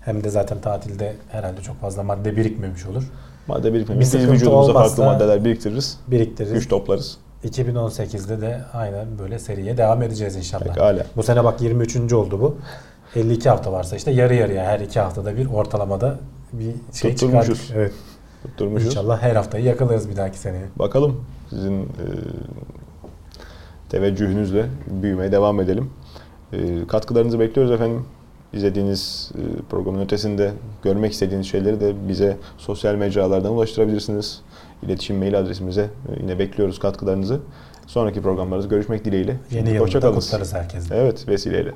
[0.00, 3.02] Hem de zaten tatilde herhalde çok fazla madde birikmemiş olur.
[3.46, 4.00] Madde Bir birikmemiş.
[4.00, 5.98] Biz sıkıntı vücudumuza farklı maddeler biriktiririz.
[6.06, 6.54] Biriktiririz.
[6.54, 7.18] Güç toplarız.
[7.44, 10.64] 2018'de de aynen böyle seriye devam edeceğiz inşallah.
[10.64, 11.06] Pekala.
[11.16, 12.12] Bu sene bak 23.
[12.12, 12.56] oldu bu.
[13.16, 16.18] 52 hafta varsa işte yarı yarıya her iki haftada bir ortalamada
[16.52, 17.58] bir şey Tutturmuşuz.
[17.60, 17.76] çıkardık.
[17.76, 17.92] Evet.
[18.42, 18.88] Tutturmuşuz.
[18.88, 20.64] İnşallah her haftayı yakalarız bir dahaki seneye.
[20.76, 21.86] Bakalım sizin e,
[23.88, 25.90] teveccühünüzle büyümeye devam edelim.
[26.52, 28.04] E, katkılarınızı bekliyoruz efendim.
[28.52, 34.40] İzlediğiniz e, programın ötesinde görmek istediğiniz şeyleri de bize sosyal mecralardan ulaştırabilirsiniz.
[34.82, 37.40] İletişim mail adresimize e, yine bekliyoruz katkılarınızı.
[37.86, 39.36] Sonraki programlarımızda görüşmek dileğiyle.
[39.50, 40.94] Yeni yılda kutlarız herkese.
[40.96, 41.72] Evet vesileyle.